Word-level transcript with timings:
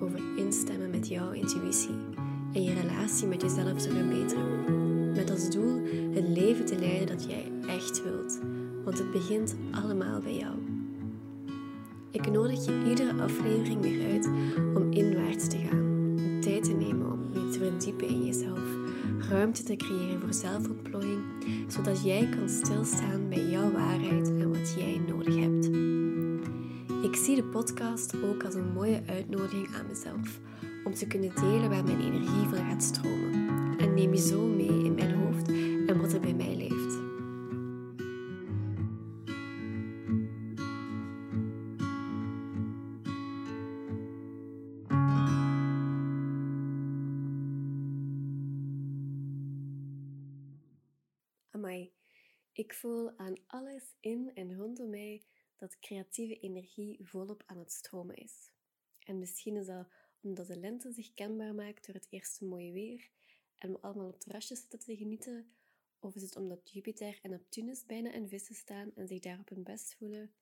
over 0.00 0.20
instemmen 0.36 0.90
met 0.90 1.08
jouw 1.08 1.30
intuïtie 1.30 1.94
en 2.52 2.62
je 2.62 2.74
relatie 2.74 3.26
met 3.26 3.42
jezelf 3.42 3.82
te 3.82 3.90
verbeteren. 3.90 5.12
Met 5.12 5.30
als 5.30 5.50
doel 5.50 5.80
het 6.14 6.28
leven 6.28 6.64
te 6.64 6.78
leiden 6.78 7.06
dat 7.06 7.24
jij 7.24 7.52
echt 7.66 8.02
wilt, 8.02 8.40
want 8.84 8.98
het 8.98 9.10
begint 9.10 9.56
allemaal 9.70 10.20
bij 10.20 10.36
jou. 10.36 10.54
Ik 12.10 12.30
nodig 12.30 12.64
je 12.64 12.84
iedere 12.88 13.22
aflevering 13.22 13.80
weer 13.80 14.10
uit 14.12 14.26
om 14.74 14.92
inwaarts 14.92 15.48
te 15.48 15.56
gaan, 15.56 16.38
tijd 16.40 16.64
te 16.64 16.72
nemen 16.72 17.12
om 17.12 17.20
je 17.32 17.48
te 17.50 17.58
verdiepen 17.58 18.08
in 18.08 18.24
jezelf, 18.24 18.76
ruimte 19.28 19.62
te 19.62 19.76
creëren 19.76 20.20
voor 20.20 20.34
zelfontplooiing, 20.34 21.22
zodat 21.66 22.04
jij 22.04 22.28
kan 22.36 22.48
stilstaan 22.48 23.28
bij 23.28 23.44
jouw 23.44 23.70
waarheid 23.70 24.28
en 24.28 24.48
wat 24.48 24.74
jij 24.76 25.00
nodig 25.06 25.36
hebt. 25.36 25.89
Ik 27.02 27.16
zie 27.16 27.36
de 27.36 27.44
podcast 27.44 28.22
ook 28.22 28.44
als 28.44 28.54
een 28.54 28.72
mooie 28.72 29.02
uitnodiging 29.06 29.74
aan 29.74 29.86
mezelf 29.86 30.40
om 30.84 30.94
te 30.94 31.06
kunnen 31.06 31.34
delen 31.34 31.70
waar 31.70 31.84
mijn 31.84 32.00
energie 32.00 32.48
van 32.48 32.58
gaat 32.58 32.82
stromen. 32.82 33.78
En 33.78 33.94
neem 33.94 34.14
je 34.14 34.20
zo 34.20 34.46
mee 34.46 34.84
in 34.84 34.94
mijn 34.94 35.14
hoofd 35.14 35.48
en 35.86 36.00
wat 36.00 36.12
er 36.12 36.20
bij 36.20 36.34
mij 36.34 36.56
leeft. 36.56 36.98
Amai, 51.50 51.92
ik 52.52 52.74
voel 52.74 53.18
aan 53.18 53.34
alles 53.46 53.94
in 54.00 54.30
en 54.34 54.56
rondom 54.56 54.90
mij 54.90 55.22
dat 55.60 55.78
creatieve 55.78 56.38
energie 56.38 56.98
volop 57.02 57.42
aan 57.46 57.58
het 57.58 57.72
stromen 57.72 58.16
is. 58.16 58.50
En 58.98 59.18
misschien 59.18 59.56
is 59.56 59.66
dat 59.66 59.88
omdat 60.20 60.46
de 60.46 60.56
lente 60.56 60.92
zich 60.92 61.14
kenbaar 61.14 61.54
maakt 61.54 61.86
door 61.86 61.94
het 61.94 62.06
eerste 62.10 62.44
mooie 62.44 62.72
weer 62.72 63.10
en 63.58 63.72
we 63.72 63.80
allemaal 63.80 64.08
op 64.08 64.20
terrasjes 64.20 64.60
zitten 64.60 64.78
te 64.78 64.96
genieten, 64.96 65.54
of 65.98 66.14
is 66.14 66.22
het 66.22 66.36
omdat 66.36 66.70
Jupiter 66.70 67.18
en 67.22 67.30
Neptunus 67.30 67.86
bijna 67.86 68.12
in 68.12 68.28
vissen 68.28 68.54
staan 68.54 68.94
en 68.94 69.08
zich 69.08 69.20
daar 69.20 69.38
op 69.38 69.48
hun 69.48 69.62
best 69.62 69.94
voelen? 69.94 70.34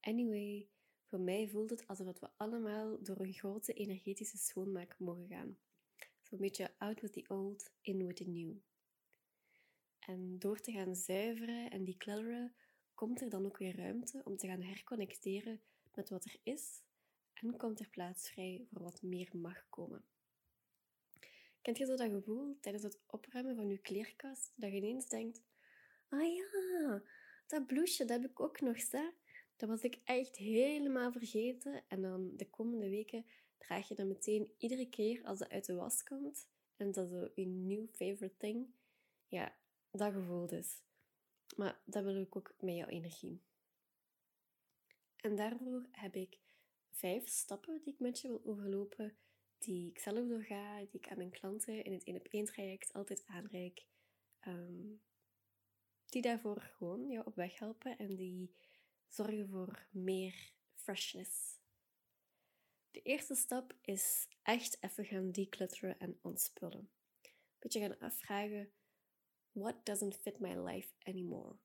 Anyway, 0.00 0.68
voor 1.04 1.20
mij 1.20 1.48
voelt 1.48 1.70
het 1.70 1.86
alsof 1.86 2.20
we 2.20 2.30
allemaal 2.36 3.02
door 3.02 3.20
een 3.20 3.32
grote 3.32 3.72
energetische 3.72 4.38
schoonmaak 4.38 4.98
mogen 4.98 5.28
gaan. 5.28 5.58
Zo'n 6.22 6.38
beetje 6.38 6.74
out 6.78 7.00
with 7.00 7.12
the 7.12 7.24
old, 7.28 7.70
in 7.80 8.06
with 8.06 8.16
the 8.16 8.24
new. 8.24 8.56
En 9.98 10.38
door 10.38 10.60
te 10.60 10.72
gaan 10.72 10.94
zuiveren 10.94 11.70
en 11.70 11.84
declutteren, 11.84 12.54
komt 12.94 13.20
er 13.20 13.28
dan 13.28 13.46
ook 13.46 13.58
weer 13.58 13.76
ruimte 13.76 14.20
om 14.24 14.36
te 14.36 14.46
gaan 14.46 14.62
herconnecteren 14.62 15.60
met 15.94 16.08
wat 16.08 16.24
er 16.24 16.36
is 16.42 16.82
en 17.34 17.56
komt 17.56 17.80
er 17.80 17.88
plaats 17.88 18.30
vrij 18.30 18.66
voor 18.72 18.82
wat 18.82 19.02
meer 19.02 19.28
mag 19.32 19.66
komen. 19.70 20.04
Kent 21.62 21.78
je 21.78 21.84
zo 21.84 21.96
dat 21.96 22.10
gevoel 22.10 22.56
tijdens 22.60 22.84
het 22.84 22.98
opruimen 23.06 23.56
van 23.56 23.68
je 23.68 23.78
kleerkast 23.78 24.52
dat 24.56 24.70
je 24.70 24.76
ineens 24.76 25.08
denkt: 25.08 25.42
Ah 26.08 26.34
ja, 26.34 27.02
dat 27.46 27.66
blouseje 27.66 28.08
dat 28.08 28.20
heb 28.20 28.30
ik 28.30 28.40
ook 28.40 28.60
nog, 28.60 28.90
hè? 28.90 29.10
Dat 29.56 29.68
was 29.68 29.82
ik 29.82 30.00
echt 30.04 30.36
helemaal 30.36 31.12
vergeten. 31.12 31.82
En 31.88 32.02
dan 32.02 32.36
de 32.36 32.50
komende 32.50 32.88
weken 32.88 33.26
draag 33.58 33.88
je 33.88 33.94
dat 33.94 34.06
meteen 34.06 34.52
iedere 34.58 34.88
keer 34.88 35.24
als 35.24 35.38
het 35.38 35.48
uit 35.48 35.64
de 35.64 35.74
was 35.74 36.02
komt. 36.02 36.48
En 36.76 36.92
dat 36.92 37.12
is 37.12 37.30
je 37.34 37.46
new 37.46 37.86
favorite 37.88 38.36
thing. 38.36 38.66
Ja, 39.28 39.54
dat 39.90 40.12
gevoel 40.12 40.46
dus. 40.46 40.82
Maar 41.56 41.80
dat 41.84 42.04
wil 42.04 42.16
ik 42.16 42.36
ook 42.36 42.54
met 42.60 42.76
jouw 42.76 42.88
energie. 42.88 43.42
En 45.16 45.36
daarvoor 45.36 45.86
heb 45.90 46.16
ik 46.16 46.38
vijf 46.90 47.28
stappen 47.28 47.80
die 47.82 47.92
ik 47.92 48.00
met 48.00 48.20
je 48.20 48.28
wil 48.28 48.42
overlopen, 48.44 49.16
die 49.58 49.90
ik 49.90 49.98
zelf 49.98 50.28
doorga, 50.28 50.78
die 50.78 51.00
ik 51.00 51.08
aan 51.08 51.16
mijn 51.16 51.30
klanten 51.30 51.84
in 51.84 51.92
het 51.92 52.04
1 52.04 52.16
op 52.16 52.26
1 52.26 52.44
traject 52.44 52.92
altijd 52.92 53.26
aanreik, 53.26 53.86
um, 54.46 55.02
die 56.08 56.22
daarvoor 56.22 56.60
gewoon 56.60 57.08
jou 57.08 57.26
op 57.26 57.34
weg 57.34 57.58
helpen 57.58 57.98
en 57.98 58.16
die 58.16 58.54
zorgen 59.08 59.48
voor 59.48 59.86
meer 59.90 60.52
freshness. 60.74 61.62
De 62.90 63.02
eerste 63.02 63.34
stap 63.34 63.74
is 63.80 64.28
echt 64.42 64.82
even 64.82 65.04
gaan 65.04 65.30
declutteren 65.30 65.98
en 65.98 66.18
ontspullen. 66.22 66.90
Beetje 67.58 67.80
gaan 67.80 67.98
afvragen, 67.98 68.72
what 69.54 69.86
doesn't 69.86 70.16
fit 70.16 70.40
my 70.40 70.54
life 70.54 70.88
anymore? 71.02 71.56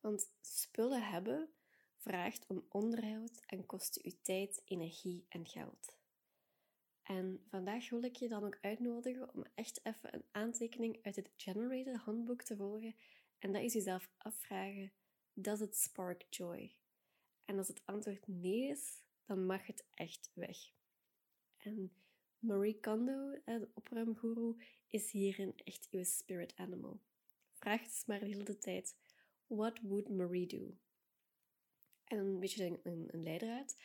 Want 0.00 0.30
spullen 0.40 1.02
hebben 1.02 1.48
vraagt 1.96 2.46
om 2.46 2.66
onderhoud 2.68 3.40
en 3.46 3.66
kost 3.66 3.98
u 4.02 4.12
tijd, 4.22 4.62
energie 4.64 5.24
en 5.28 5.46
geld. 5.46 5.96
En 7.02 7.44
vandaag 7.48 7.90
wil 7.90 8.02
ik 8.02 8.16
je 8.16 8.28
dan 8.28 8.44
ook 8.44 8.58
uitnodigen 8.60 9.34
om 9.34 9.44
echt 9.54 9.80
even 9.82 10.14
een 10.14 10.24
aantekening 10.30 10.98
uit 11.02 11.16
het 11.16 11.30
Generated 11.36 11.96
handboek 11.96 12.42
te 12.42 12.56
volgen. 12.56 12.94
En 13.38 13.52
dat 13.52 13.62
is 13.62 13.72
jezelf 13.72 14.10
afvragen, 14.16 14.92
does 15.32 15.60
it 15.60 15.76
spark 15.76 16.26
joy? 16.30 16.76
En 17.44 17.58
als 17.58 17.68
het 17.68 17.82
antwoord 17.84 18.26
nee 18.26 18.68
is, 18.68 19.02
dan 19.24 19.46
mag 19.46 19.66
het 19.66 19.84
echt 19.94 20.30
weg. 20.34 20.56
En 21.56 21.92
Marie 22.46 22.80
Kondo, 22.80 23.40
de 23.44 23.68
opruimgoeroe, 23.74 24.62
is 24.88 25.10
hierin 25.10 25.52
echt 25.64 25.88
uw 25.90 26.04
spirit 26.04 26.52
animal. 26.56 27.00
Vraag 27.52 27.82
dus 27.82 28.04
maar 28.06 28.20
de 28.20 28.26
hele 28.26 28.58
tijd, 28.58 28.96
what 29.46 29.80
would 29.80 30.08
Marie 30.08 30.46
do? 30.46 30.76
en 32.06 32.18
een 32.18 32.40
beetje 32.40 32.64
een, 32.82 33.08
een, 33.12 33.22
leidraad. 33.22 33.76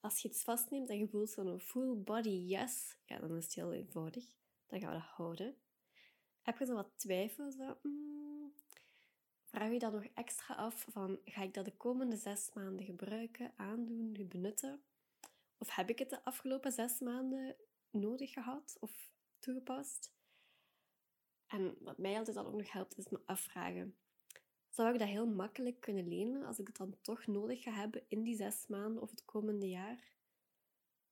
Als 0.00 0.22
je 0.22 0.28
iets 0.28 0.42
vastneemt 0.42 0.88
en 0.88 0.98
je 0.98 1.08
voelt 1.08 1.30
zo'n 1.30 1.60
full 1.60 1.96
body 1.96 2.28
yes, 2.28 2.98
ja, 3.04 3.18
dan 3.18 3.36
is 3.36 3.44
het 3.44 3.54
heel 3.54 3.72
eenvoudig. 3.72 4.24
Dan 4.66 4.80
gaan 4.80 4.88
we 4.88 4.98
dat 4.98 5.08
houden. 5.08 5.56
Heb 6.42 6.58
je 6.58 6.64
zo 6.64 6.74
wat 6.74 6.92
twijfel, 6.96 7.50
zo, 7.50 7.78
mm, 7.82 8.52
vraag 9.44 9.72
je 9.72 9.78
dan 9.78 9.92
nog 9.92 10.04
extra 10.04 10.54
af 10.54 10.86
van, 10.90 11.18
ga 11.24 11.42
ik 11.42 11.54
dat 11.54 11.64
de 11.64 11.76
komende 11.76 12.16
zes 12.16 12.50
maanden 12.52 12.84
gebruiken, 12.84 13.52
aandoen, 13.56 14.26
benutten? 14.28 14.82
Of 15.58 15.74
heb 15.74 15.88
ik 15.88 15.98
het 15.98 16.10
de 16.10 16.24
afgelopen 16.24 16.72
zes 16.72 16.98
maanden 16.98 17.56
nodig 17.90 18.32
gehad 18.32 18.76
of 18.80 19.12
toegepast? 19.38 20.12
En 21.46 21.76
wat 21.80 21.98
mij 21.98 22.16
altijd 22.16 22.36
dan 22.36 22.46
ook 22.46 22.56
nog 22.56 22.72
helpt, 22.72 22.98
is 22.98 23.08
me 23.08 23.20
afvragen 23.26 23.98
zou 24.78 24.92
ik 24.92 24.98
dat 24.98 25.08
heel 25.08 25.26
makkelijk 25.26 25.80
kunnen 25.80 26.08
lenen 26.08 26.44
als 26.44 26.58
ik 26.58 26.66
het 26.66 26.76
dan 26.76 27.00
toch 27.00 27.26
nodig 27.26 27.62
ga 27.62 27.72
hebben 27.72 28.04
in 28.08 28.22
die 28.22 28.36
zes 28.36 28.66
maanden 28.66 29.02
of 29.02 29.10
het 29.10 29.24
komende 29.24 29.68
jaar? 29.68 30.16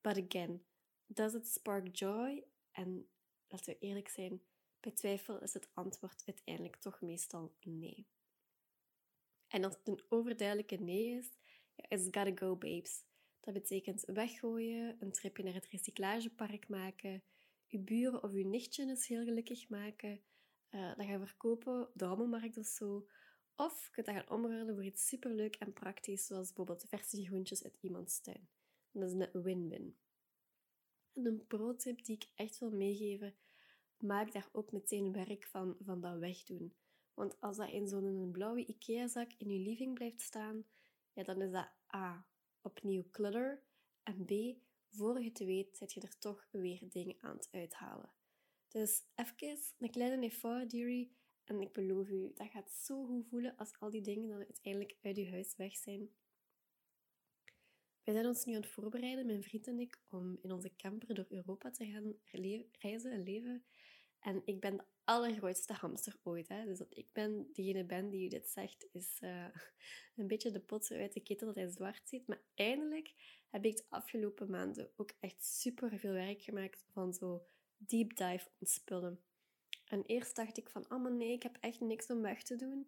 But 0.00 0.24
again, 0.24 0.64
does 1.06 1.34
it 1.34 1.46
spark 1.46 1.96
joy? 1.96 2.44
En 2.72 3.08
laten 3.48 3.72
we 3.72 3.78
eerlijk 3.78 4.08
zijn, 4.08 4.42
bij 4.80 4.92
twijfel 4.92 5.42
is 5.42 5.54
het 5.54 5.68
antwoord 5.74 6.22
uiteindelijk 6.26 6.76
toch 6.76 7.00
meestal 7.00 7.54
nee. 7.60 8.06
En 9.48 9.64
als 9.64 9.74
het 9.74 9.88
een 9.88 10.04
overduidelijke 10.08 10.76
nee 10.76 11.06
is, 11.06 11.30
it's 11.76 12.04
gotta 12.04 12.32
go, 12.34 12.56
babes. 12.56 13.04
Dat 13.46 13.54
betekent 13.54 14.04
weggooien, 14.04 14.96
een 14.98 15.12
tripje 15.12 15.42
naar 15.42 15.54
het 15.54 15.66
recyclagepark 15.66 16.68
maken, 16.68 17.22
uw 17.68 17.84
buren 17.84 18.22
of 18.22 18.32
uw 18.32 18.48
nichtje 18.48 18.86
eens 18.86 19.06
heel 19.06 19.24
gelukkig 19.24 19.68
maken, 19.68 20.20
uh, 20.70 20.96
dat 20.96 21.06
gaan 21.06 21.26
verkopen 21.26 21.80
op 21.80 21.92
de 21.94 22.04
rommelmarkt 22.04 22.56
of 22.56 22.66
zo, 22.66 23.06
of 23.56 23.84
je 23.84 23.90
kunt 23.90 24.06
dat 24.06 24.14
gaan 24.14 24.30
omruilen 24.30 24.74
voor 24.74 24.84
iets 24.84 25.08
superleuk 25.08 25.54
en 25.54 25.72
praktisch, 25.72 26.26
zoals 26.26 26.46
bijvoorbeeld 26.46 26.88
verse 26.88 27.24
groentjes 27.24 27.64
uit 27.64 27.78
iemands 27.80 28.20
tuin. 28.20 28.48
dat 28.92 29.10
is 29.10 29.26
een 29.32 29.42
win-win. 29.42 29.96
En 31.12 31.26
een 31.26 31.46
pro-tip 31.46 32.04
die 32.04 32.16
ik 32.16 32.28
echt 32.34 32.58
wil 32.58 32.70
meegeven, 32.70 33.36
maak 33.98 34.32
daar 34.32 34.48
ook 34.52 34.72
meteen 34.72 35.12
werk 35.12 35.46
van, 35.46 35.76
van 35.80 36.00
dat 36.00 36.18
wegdoen. 36.18 36.74
Want 37.14 37.40
als 37.40 37.56
dat 37.56 37.70
in 37.70 37.88
zo'n 37.88 38.30
blauwe 38.32 38.66
IKEA-zak 38.66 39.32
in 39.38 39.50
je 39.50 39.58
living 39.58 39.94
blijft 39.94 40.20
staan, 40.20 40.64
ja, 41.12 41.22
dan 41.22 41.42
is 41.42 41.50
dat 41.50 41.68
A, 41.94 42.26
opnieuw 42.66 43.04
clutter, 43.10 43.62
en 44.02 44.24
B, 44.24 44.30
voor 44.88 45.22
je 45.22 45.32
te 45.32 45.44
weet, 45.44 45.76
zet 45.76 45.92
je 45.92 46.00
er 46.00 46.18
toch 46.18 46.48
weer 46.50 46.82
dingen 46.88 47.16
aan 47.20 47.36
het 47.36 47.48
uithalen. 47.50 48.10
Dus 48.68 49.02
even 49.14 49.58
een 49.78 49.90
kleine 49.90 50.26
effort, 50.26 50.70
dearie, 50.70 51.14
En 51.44 51.60
ik 51.60 51.72
beloof 51.72 52.08
u, 52.08 52.32
dat 52.34 52.50
gaat 52.50 52.70
zo 52.70 53.06
goed 53.06 53.26
voelen 53.28 53.56
als 53.56 53.78
al 53.78 53.90
die 53.90 54.00
dingen 54.02 54.28
dan 54.28 54.38
uiteindelijk 54.38 54.96
uit 55.02 55.16
uw 55.16 55.30
huis 55.30 55.56
weg 55.56 55.76
zijn. 55.76 56.10
Wij 58.04 58.14
zijn 58.14 58.26
ons 58.26 58.44
nu 58.44 58.54
aan 58.54 58.60
het 58.60 58.70
voorbereiden, 58.70 59.26
mijn 59.26 59.42
vriend 59.42 59.66
en 59.66 59.78
ik, 59.78 60.00
om 60.08 60.38
in 60.42 60.52
onze 60.52 60.76
camper 60.76 61.14
door 61.14 61.26
Europa 61.28 61.70
te 61.70 61.86
gaan 61.86 62.14
reizen 62.72 63.12
en 63.12 63.22
leven. 63.22 63.64
En 64.26 64.42
ik 64.44 64.60
ben 64.60 64.76
de 64.76 64.84
allergrootste 65.04 65.72
hamster 65.72 66.16
ooit. 66.22 66.48
Hè? 66.48 66.64
Dus 66.64 66.78
dat 66.78 66.86
ik 66.90 67.12
ben 67.12 67.48
degene 67.52 67.84
ben 67.84 68.10
die 68.10 68.24
u 68.24 68.28
dit 68.28 68.48
zegt, 68.48 68.86
is 68.92 69.18
uh, 69.20 69.46
een 70.16 70.26
beetje 70.26 70.50
de 70.50 70.60
pot 70.60 70.90
uit 70.90 71.12
de 71.12 71.20
ketel 71.20 71.46
dat 71.46 71.56
hij 71.56 71.68
zwart 71.68 72.08
ziet. 72.08 72.26
Maar 72.26 72.42
eindelijk 72.54 73.14
heb 73.50 73.64
ik 73.64 73.76
de 73.76 73.84
afgelopen 73.88 74.50
maanden 74.50 74.90
ook 74.96 75.12
echt 75.20 75.44
super 75.44 75.98
veel 75.98 76.12
werk 76.12 76.42
gemaakt 76.42 76.84
van 76.92 77.14
zo 77.14 77.46
deep 77.76 78.16
dive 78.16 78.48
ontspullen. 78.58 79.20
En 79.84 80.02
eerst 80.06 80.36
dacht 80.36 80.56
ik 80.56 80.68
van, 80.68 80.84
oh 80.88 81.10
nee, 81.10 81.32
ik 81.32 81.42
heb 81.42 81.56
echt 81.60 81.80
niks 81.80 82.06
om 82.06 82.22
weg 82.22 82.42
te 82.42 82.56
doen. 82.56 82.86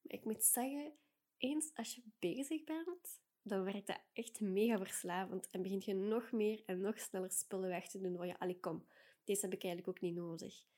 Maar 0.00 0.14
ik 0.14 0.24
moet 0.24 0.42
zeggen, 0.42 0.92
eens 1.36 1.70
als 1.74 1.94
je 1.94 2.02
bezig 2.18 2.64
bent, 2.64 3.20
dan 3.42 3.64
werkt 3.64 3.86
dat 3.86 4.00
echt 4.12 4.40
mega 4.40 4.78
verslavend. 4.78 5.50
En 5.50 5.62
begint 5.62 5.84
je 5.84 5.94
nog 5.94 6.32
meer 6.32 6.62
en 6.66 6.80
nog 6.80 6.98
sneller 6.98 7.32
spullen 7.32 7.68
weg 7.68 7.88
te 7.88 8.00
doen. 8.00 8.16
Waar 8.16 8.26
je, 8.26 8.38
allee 8.38 8.60
kom, 8.60 8.86
deze 9.24 9.40
heb 9.40 9.52
ik 9.52 9.64
eigenlijk 9.64 9.96
ook 9.96 10.02
niet 10.02 10.14
nodig. 10.14 10.72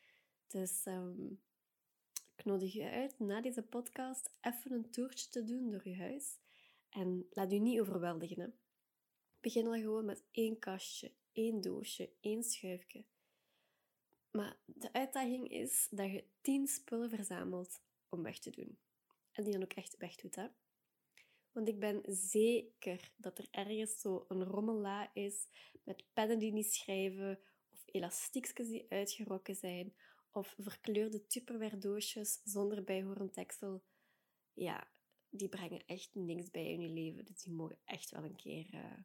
Dus 0.47 0.87
um, 0.87 1.41
ik 2.37 2.45
nodig 2.45 2.73
je 2.73 2.91
uit 2.91 3.19
na 3.19 3.41
deze 3.41 3.63
podcast 3.63 4.31
even 4.41 4.73
een 4.73 4.91
toertje 4.91 5.29
te 5.29 5.45
doen 5.45 5.71
door 5.71 5.89
je 5.89 5.97
huis. 5.97 6.39
En 6.89 7.27
laat 7.31 7.51
je 7.51 7.59
niet 7.59 7.81
overweldigen. 7.81 8.41
Hè. 8.41 8.49
Begin 9.41 9.65
dan 9.65 9.81
gewoon 9.81 10.05
met 10.05 10.25
één 10.31 10.59
kastje, 10.59 11.13
één 11.33 11.61
doosje, 11.61 12.13
één 12.21 12.43
schuifje. 12.43 13.05
Maar 14.31 14.59
de 14.65 14.93
uitdaging 14.93 15.49
is 15.49 15.89
dat 15.91 16.11
je 16.11 16.25
tien 16.41 16.67
spullen 16.67 17.11
verzamelt 17.11 17.81
om 18.09 18.23
weg 18.23 18.39
te 18.39 18.51
doen. 18.51 18.79
En 19.33 19.45
die 19.45 19.53
dan 19.53 19.63
ook 19.63 19.73
echt 19.73 19.97
weg 19.97 20.15
doet. 20.15 20.35
Hè? 20.35 20.47
Want 21.53 21.69
ik 21.69 21.79
ben 21.79 22.03
zeker 22.07 23.13
dat 23.17 23.39
er 23.39 23.49
ergens 23.51 24.01
zo 24.01 24.25
een 24.29 24.45
rommela 24.45 25.15
is 25.15 25.49
met 25.83 26.05
pennen 26.13 26.39
die 26.39 26.53
niet 26.53 26.75
schrijven, 26.75 27.41
of 27.73 27.83
elastiekjes 27.87 28.69
die 28.69 28.87
uitgerokken 28.89 29.55
zijn, 29.55 29.95
of 30.37 30.55
verkleurde 30.59 31.27
tupperware 31.27 31.79
doosjes 31.79 32.41
zonder 32.45 32.85
bijhorend 32.85 33.35
deksel. 33.35 33.83
Ja, 34.53 34.89
die 35.29 35.49
brengen 35.49 35.87
echt 35.87 36.15
niks 36.15 36.51
bij 36.51 36.73
in 36.73 36.81
je 36.81 36.89
leven. 36.89 37.25
Dus 37.25 37.43
die 37.43 37.53
mogen 37.53 37.79
echt 37.85 38.11
wel 38.11 38.25
een 38.25 38.37
keer, 38.37 38.75
uh, 38.75 38.99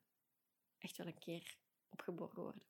echt 0.77 0.97
wel 0.97 1.07
een 1.07 1.19
keer 1.19 1.57
opgeborgen 1.89 2.41
worden. 2.41 2.63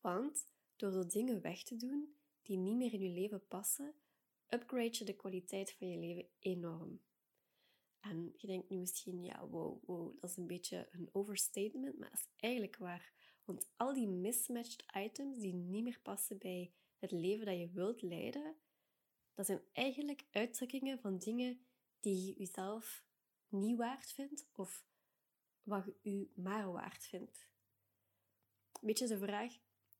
Want 0.00 0.48
door 0.76 0.90
de 0.90 1.06
dingen 1.06 1.40
weg 1.40 1.62
te 1.62 1.76
doen 1.76 2.16
die 2.42 2.56
niet 2.56 2.76
meer 2.76 2.92
in 2.92 3.02
je 3.02 3.20
leven 3.20 3.46
passen, 3.46 3.94
upgrade 4.48 4.98
je 4.98 5.04
de 5.04 5.16
kwaliteit 5.16 5.72
van 5.72 5.90
je 5.90 5.98
leven 5.98 6.28
enorm. 6.38 7.00
En 8.00 8.32
je 8.36 8.46
denkt 8.46 8.70
nu 8.70 8.76
misschien, 8.76 9.22
ja, 9.22 9.48
wow, 9.48 9.84
wow, 9.84 10.20
dat 10.20 10.30
is 10.30 10.36
een 10.36 10.46
beetje 10.46 10.88
een 10.90 11.08
overstatement, 11.12 11.98
maar 11.98 12.10
dat 12.10 12.18
is 12.18 12.28
eigenlijk 12.36 12.76
waar. 12.76 13.17
Want 13.48 13.68
al 13.76 13.94
die 13.94 14.08
mismatched 14.08 14.84
items 14.94 15.38
die 15.38 15.54
niet 15.54 15.82
meer 15.82 16.00
passen 16.02 16.38
bij 16.38 16.72
het 16.98 17.10
leven 17.10 17.46
dat 17.46 17.58
je 17.58 17.70
wilt 17.70 18.02
leiden, 18.02 18.56
dat 19.34 19.46
zijn 19.46 19.60
eigenlijk 19.72 20.24
uitdrukkingen 20.30 20.98
van 21.00 21.18
dingen 21.18 21.60
die 22.00 22.26
je 22.26 22.34
jezelf 22.38 23.04
niet 23.48 23.76
waard 23.76 24.12
vindt 24.12 24.48
of 24.52 24.84
wat 25.62 25.84
je 25.84 26.10
u 26.10 26.30
maar 26.34 26.72
waard 26.72 27.06
vindt. 27.06 27.48
Beetje 28.80 29.06
de 29.06 29.18
vraag, 29.18 29.52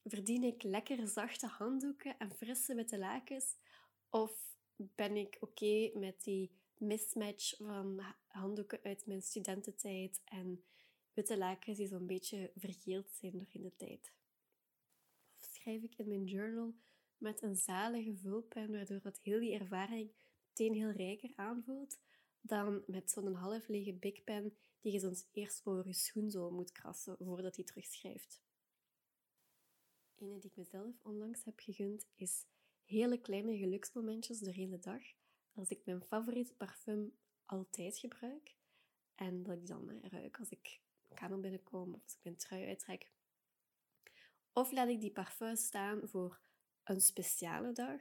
verdien 0.04 0.42
ik 0.42 0.62
lekker 0.62 1.08
zachte 1.08 1.46
handdoeken 1.46 2.18
en 2.18 2.30
frisse 2.30 2.74
witte 2.74 2.98
lakens? 2.98 3.56
Of 4.10 4.56
ben 4.76 5.16
ik 5.16 5.36
oké 5.40 5.90
met 5.98 6.24
die 6.24 6.50
mismatch 6.78 7.56
van 7.56 8.00
handdoeken 8.26 8.80
uit 8.82 9.06
mijn 9.06 9.22
studententijd 9.22 10.20
en 10.24 10.64
witte 11.19 11.38
lakens 11.38 11.76
die 11.76 11.87
zo'n 11.87 12.06
beetje 12.06 12.53
vergeeld 12.56 13.11
zijn 13.11 13.32
door 13.32 13.49
in 13.53 13.62
de 13.62 13.76
tijd? 13.76 14.12
Of 15.37 15.49
schrijf 15.53 15.82
ik 15.82 15.94
in 15.99 16.09
mijn 16.09 16.25
journal 16.25 16.75
met 17.17 17.43
een 17.43 17.56
zalige 17.56 18.17
vulpen, 18.17 18.70
waardoor 18.70 19.00
het 19.03 19.20
heel 19.23 19.41
die 19.41 19.59
ervaring 19.59 20.11
meteen 20.49 20.75
heel 20.75 20.91
rijker 20.91 21.32
aanvoelt, 21.37 21.99
dan 22.41 22.82
met 22.87 23.11
zo'n 23.11 23.35
half 23.35 23.69
lege 23.69 23.93
big 23.93 24.25
pen 24.25 24.56
die 24.81 24.93
je 24.93 24.99
soms 24.99 25.26
eerst 25.32 25.67
over 25.67 25.87
je 25.87 25.93
schoenzool 25.93 26.50
moet 26.50 26.73
krassen 26.73 27.17
voordat 27.19 27.56
hij 27.56 27.65
terugschrijft. 27.65 28.43
Een 30.15 30.41
die 30.41 30.50
ik 30.50 30.56
mezelf 30.56 30.94
onlangs 31.03 31.44
heb 31.44 31.61
gegund 31.61 32.06
is 32.15 32.47
hele 32.85 33.20
kleine 33.20 33.56
geluksmomentjes 33.56 34.38
doorheen 34.38 34.70
de 34.70 34.79
dag. 34.79 35.03
Als 35.53 35.69
ik 35.69 35.85
mijn 35.85 36.03
favoriete 36.03 36.55
parfum 36.55 37.19
altijd 37.44 37.99
gebruik 37.99 38.56
en 39.15 39.43
dat 39.43 39.56
ik 39.56 39.67
dan 39.67 40.00
ruik 40.03 40.38
als 40.38 40.50
ik 40.50 40.65
de 40.65 40.88
kamer 41.14 41.40
binnenkom 41.40 41.94
of 41.94 42.02
als 42.02 42.14
ik 42.14 42.22
mijn 42.22 42.37
trui 42.37 42.66
uittrek. 42.66 43.10
Of 44.52 44.72
laat 44.72 44.88
ik 44.88 45.00
die 45.00 45.12
parfum 45.12 45.56
staan 45.56 46.08
voor 46.08 46.40
een 46.84 47.00
speciale 47.00 47.72
dag, 47.72 48.00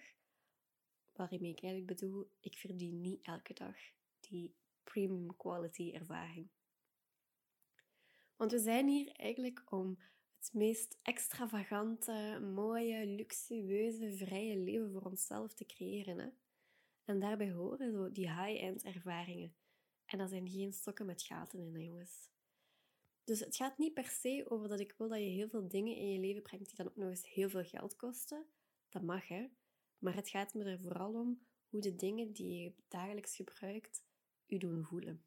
waarmee 1.13 1.51
ik 1.51 1.63
eigenlijk 1.63 1.85
bedoel, 1.85 2.31
ik 2.39 2.55
verdien 2.57 3.01
niet 3.01 3.25
elke 3.25 3.53
dag 3.53 3.75
die 4.19 4.55
premium 4.83 5.35
quality 5.35 5.91
ervaring. 5.93 6.49
Want 8.35 8.51
we 8.51 8.59
zijn 8.59 8.87
hier 8.87 9.11
eigenlijk 9.11 9.71
om 9.71 9.99
het 10.37 10.53
meest 10.53 10.97
extravagante, 11.01 12.39
mooie, 12.53 13.05
luxueuze, 13.05 14.13
vrije 14.17 14.57
leven 14.57 14.91
voor 14.91 15.01
onszelf 15.01 15.53
te 15.53 15.65
creëren. 15.65 16.19
Hè? 16.19 16.29
En 17.05 17.19
daarbij 17.19 17.51
horen 17.51 17.91
zo 17.91 18.11
die 18.11 18.33
high-end 18.33 18.83
ervaringen. 18.83 19.55
En 20.05 20.17
dat 20.17 20.29
zijn 20.29 20.49
geen 20.49 20.73
stokken 20.73 21.05
met 21.05 21.23
gaten 21.23 21.59
in, 21.59 21.73
hè, 21.73 21.81
jongens. 21.81 22.29
Dus 23.27 23.39
het 23.39 23.55
gaat 23.55 23.77
niet 23.77 23.93
per 23.93 24.05
se 24.05 24.45
over 24.47 24.67
dat 24.67 24.79
ik 24.79 24.93
wil 24.97 25.07
dat 25.07 25.19
je 25.19 25.25
heel 25.25 25.49
veel 25.49 25.67
dingen 25.67 25.95
in 25.95 26.11
je 26.11 26.19
leven 26.19 26.41
brengt 26.41 26.65
die 26.65 26.75
dan 26.75 26.87
ook 26.87 26.95
nog 26.95 27.09
eens 27.09 27.29
heel 27.29 27.49
veel 27.49 27.63
geld 27.63 27.95
kosten. 27.95 28.45
Dat 28.89 29.01
mag, 29.01 29.27
hè. 29.27 29.47
Maar 29.97 30.15
het 30.15 30.29
gaat 30.29 30.53
me 30.53 30.63
er 30.63 30.79
vooral 30.79 31.13
om 31.13 31.41
hoe 31.69 31.81
de 31.81 31.95
dingen 31.95 32.33
die 32.33 32.61
je 32.61 32.73
dagelijks 32.87 33.35
gebruikt, 33.35 34.03
je 34.45 34.59
doen 34.59 34.83
voelen. 34.83 35.23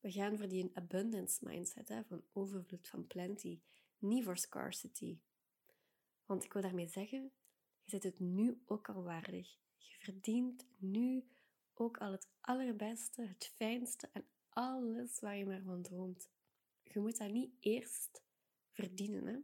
We 0.00 0.12
gaan 0.12 0.36
voor 0.36 0.48
die 0.48 0.70
abundance 0.74 1.44
mindset, 1.44 1.88
hè, 1.88 2.04
van 2.04 2.24
overvloed, 2.32 2.88
van 2.88 3.06
plenty. 3.06 3.60
Niet 3.98 4.24
voor 4.24 4.36
scarcity. 4.36 5.18
Want 6.26 6.44
ik 6.44 6.52
wil 6.52 6.62
daarmee 6.62 6.88
zeggen, 6.88 7.32
je 7.82 7.90
zit 7.90 8.02
het 8.02 8.18
nu 8.18 8.62
ook 8.66 8.88
al 8.88 9.02
waardig. 9.02 9.58
Je 9.76 9.96
verdient 9.98 10.66
nu 10.78 11.24
ook 11.74 11.98
al 11.98 12.12
het 12.12 12.28
allerbeste, 12.40 13.22
het 13.22 13.52
fijnste 13.56 14.08
en 14.12 14.26
alles 14.48 15.20
waar 15.20 15.36
je 15.36 15.46
maar 15.46 15.62
van 15.62 15.82
droomt. 15.82 16.30
Je 16.82 17.00
moet 17.00 17.18
dat 17.18 17.30
niet 17.30 17.54
eerst 17.60 18.22
verdienen. 18.70 19.26
Hè? 19.26 19.38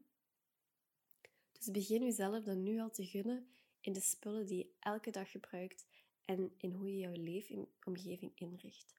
Dus 1.52 1.71
begin 1.71 2.02
jezelf 2.02 2.45
dan 2.45 2.62
nu 2.62 2.80
al 2.80 2.90
te 2.90 3.07
gunnen 3.07 3.49
in 3.80 3.92
de 3.92 4.00
spullen 4.00 4.47
die 4.47 4.57
je 4.57 4.75
elke 4.78 5.11
dag 5.11 5.30
gebruikt 5.30 5.87
en 6.25 6.54
in 6.57 6.73
hoe 6.73 6.92
je 6.92 6.99
jouw 6.99 7.23
leefomgeving 7.23 8.33
inricht. 8.35 8.97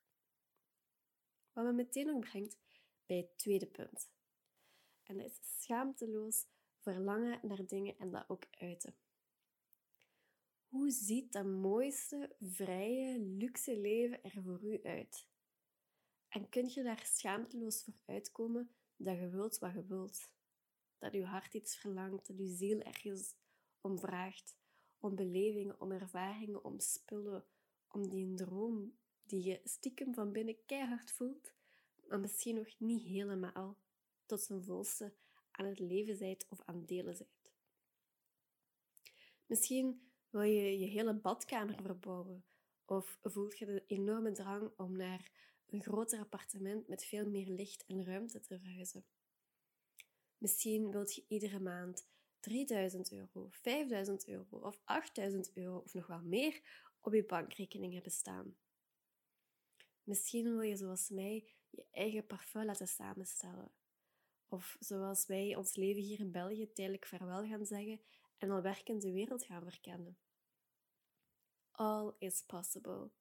Wat 1.54 1.66
me 1.66 1.74
meteen 1.74 2.10
ook 2.10 2.20
brengt 2.20 2.58
bij 3.06 3.18
het 3.18 3.38
tweede 3.38 3.68
punt. 3.68 4.12
En 5.04 5.18
dat 5.18 5.26
is 5.26 5.62
schaamteloos 5.62 6.46
verlangen 6.78 7.40
naar 7.48 7.66
dingen 7.66 7.98
en 7.98 8.12
dat 8.12 8.30
ook 8.30 8.44
uiten. 8.52 8.96
Hoe 10.68 10.92
ziet 10.92 11.32
dat 11.32 11.46
mooiste, 11.46 12.36
vrije, 12.40 13.20
luxe 13.20 13.78
leven 13.78 14.24
er 14.24 14.42
voor 14.44 14.64
u 14.64 14.80
uit? 14.84 15.29
En 16.30 16.50
kun 16.50 16.70
je 16.74 16.84
daar 16.84 17.04
schaamteloos 17.06 17.84
voor 17.84 17.94
uitkomen 18.06 18.70
dat 18.96 19.18
je 19.18 19.30
wilt 19.30 19.60
wat 19.60 19.74
je 19.74 19.86
wilt? 19.86 20.32
Dat 20.98 21.14
je 21.14 21.26
hart 21.26 21.54
iets 21.54 21.78
verlangt, 21.78 22.28
dat 22.28 22.38
je 22.38 22.48
ziel 22.48 22.80
ergens 22.80 23.36
om 23.82 24.00
vraagt, 24.00 24.58
om 25.00 25.16
belevingen, 25.16 25.82
om 25.82 25.92
ervaringen, 25.92 26.64
om 26.64 26.80
spullen, 26.80 27.46
om 27.88 28.10
die 28.10 28.34
droom 28.34 28.98
die 29.24 29.44
je 29.44 29.62
stiekem 29.64 30.14
van 30.14 30.32
binnen 30.32 30.66
keihard 30.66 31.12
voelt, 31.12 31.54
maar 32.08 32.20
misschien 32.20 32.56
nog 32.56 32.80
niet 32.80 33.04
helemaal 33.04 33.78
tot 34.26 34.42
zijn 34.42 34.64
volste 34.64 35.14
aan 35.52 35.66
het 35.66 35.80
leven 35.80 36.16
zijt 36.16 36.46
of 36.50 36.62
aan 36.66 36.86
delen 36.86 37.16
zijt. 37.16 37.52
Misschien 39.46 40.12
wil 40.30 40.42
je 40.42 40.80
je 40.80 40.86
hele 40.86 41.14
badkamer 41.14 41.82
verbouwen 41.82 42.44
of 42.86 43.20
voelt 43.22 43.58
je 43.58 43.66
de 43.66 43.84
enorme 43.88 44.32
drang 44.32 44.72
om 44.78 44.98
naar 44.98 45.32
een 45.72 45.84
groter 45.84 46.20
appartement 46.20 46.88
met 46.88 47.06
veel 47.06 47.30
meer 47.30 47.48
licht 47.48 47.86
en 47.86 48.06
ruimte 48.06 48.40
te 48.40 48.60
verhuizen. 48.60 49.06
Misschien 50.38 50.92
wilt 50.92 51.16
je 51.16 51.26
iedere 51.28 51.60
maand 51.60 52.08
3000 52.40 53.12
euro, 53.12 53.48
5000 53.52 54.28
euro 54.28 54.58
of 54.58 54.82
8000 54.84 55.52
euro 55.54 55.78
of 55.78 55.94
nog 55.94 56.08
wel 56.08 56.22
meer 56.22 56.62
op 57.02 57.14
je 57.14 57.26
bankrekening 57.26 57.94
hebben 57.94 58.12
staan. 58.12 58.58
Misschien 60.04 60.44
wil 60.44 60.62
je 60.62 60.76
zoals 60.76 61.10
mij 61.10 61.54
je 61.70 61.86
eigen 61.92 62.26
parfum 62.26 62.66
laten 62.66 62.88
samenstellen. 62.88 63.72
Of 64.48 64.78
zoals 64.80 65.26
wij 65.26 65.56
ons 65.56 65.76
leven 65.76 66.02
hier 66.02 66.20
in 66.20 66.32
België 66.32 66.72
tijdelijk 66.74 67.06
vaarwel 67.06 67.48
gaan 67.48 67.66
zeggen 67.66 68.02
en 68.38 68.50
al 68.50 68.62
werkend 68.62 69.02
de 69.02 69.12
wereld 69.12 69.46
gaan 69.46 69.64
verkennen. 69.64 70.18
all 71.72 72.14
is 72.20 72.44
possible. 72.48 73.12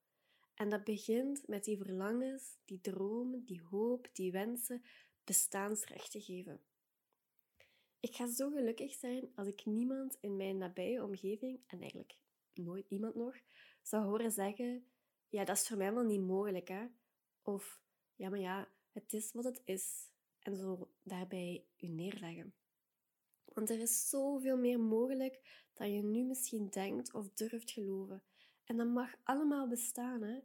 En 0.59 0.69
dat 0.69 0.85
begint 0.85 1.49
met 1.49 1.65
die 1.65 1.77
verlangens, 1.77 2.59
die 2.65 2.81
dromen, 2.81 3.45
die 3.45 3.62
hoop, 3.62 4.09
die 4.12 4.33
wensen 4.33 4.83
bestaansrecht 5.25 6.11
te 6.11 6.21
geven. 6.21 6.61
Ik 8.00 8.15
ga 8.15 8.31
zo 8.31 8.50
gelukkig 8.50 8.93
zijn 8.93 9.33
als 9.35 9.47
ik 9.49 9.65
niemand 9.65 10.17
in 10.21 10.37
mijn 10.37 10.59
nabije 10.59 11.05
omgeving, 11.05 11.61
en 11.67 11.81
eigenlijk 11.81 12.19
nooit 12.53 12.87
iemand 12.88 13.15
nog, 13.15 13.37
zou 13.83 14.05
horen 14.05 14.33
zeggen: 14.33 14.87
Ja, 15.29 15.45
dat 15.45 15.57
is 15.57 15.69
voor 15.69 15.77
mij 15.77 15.93
wel 15.93 16.05
niet 16.05 16.21
mogelijk, 16.21 16.69
hè? 16.69 16.87
Of 17.43 17.83
ja, 18.15 18.29
maar 18.29 18.41
ja, 18.41 18.69
het 18.93 19.12
is 19.12 19.33
wat 19.33 19.45
het 19.45 19.62
is. 19.65 20.11
En 20.38 20.57
zo 20.57 20.91
daarbij 21.03 21.65
u 21.77 21.87
neerleggen. 21.87 22.55
Want 23.45 23.71
er 23.71 23.81
is 23.81 24.09
zoveel 24.09 24.57
meer 24.57 24.81
mogelijk 24.81 25.67
dan 25.75 25.93
je 25.93 26.03
nu 26.03 26.25
misschien 26.25 26.69
denkt 26.69 27.15
of 27.15 27.31
durft 27.31 27.71
geloven. 27.71 28.23
En 28.69 28.77
dat 28.77 28.87
mag 28.87 29.15
allemaal 29.23 29.69
bestaan. 29.69 30.23
Hè? 30.23 30.41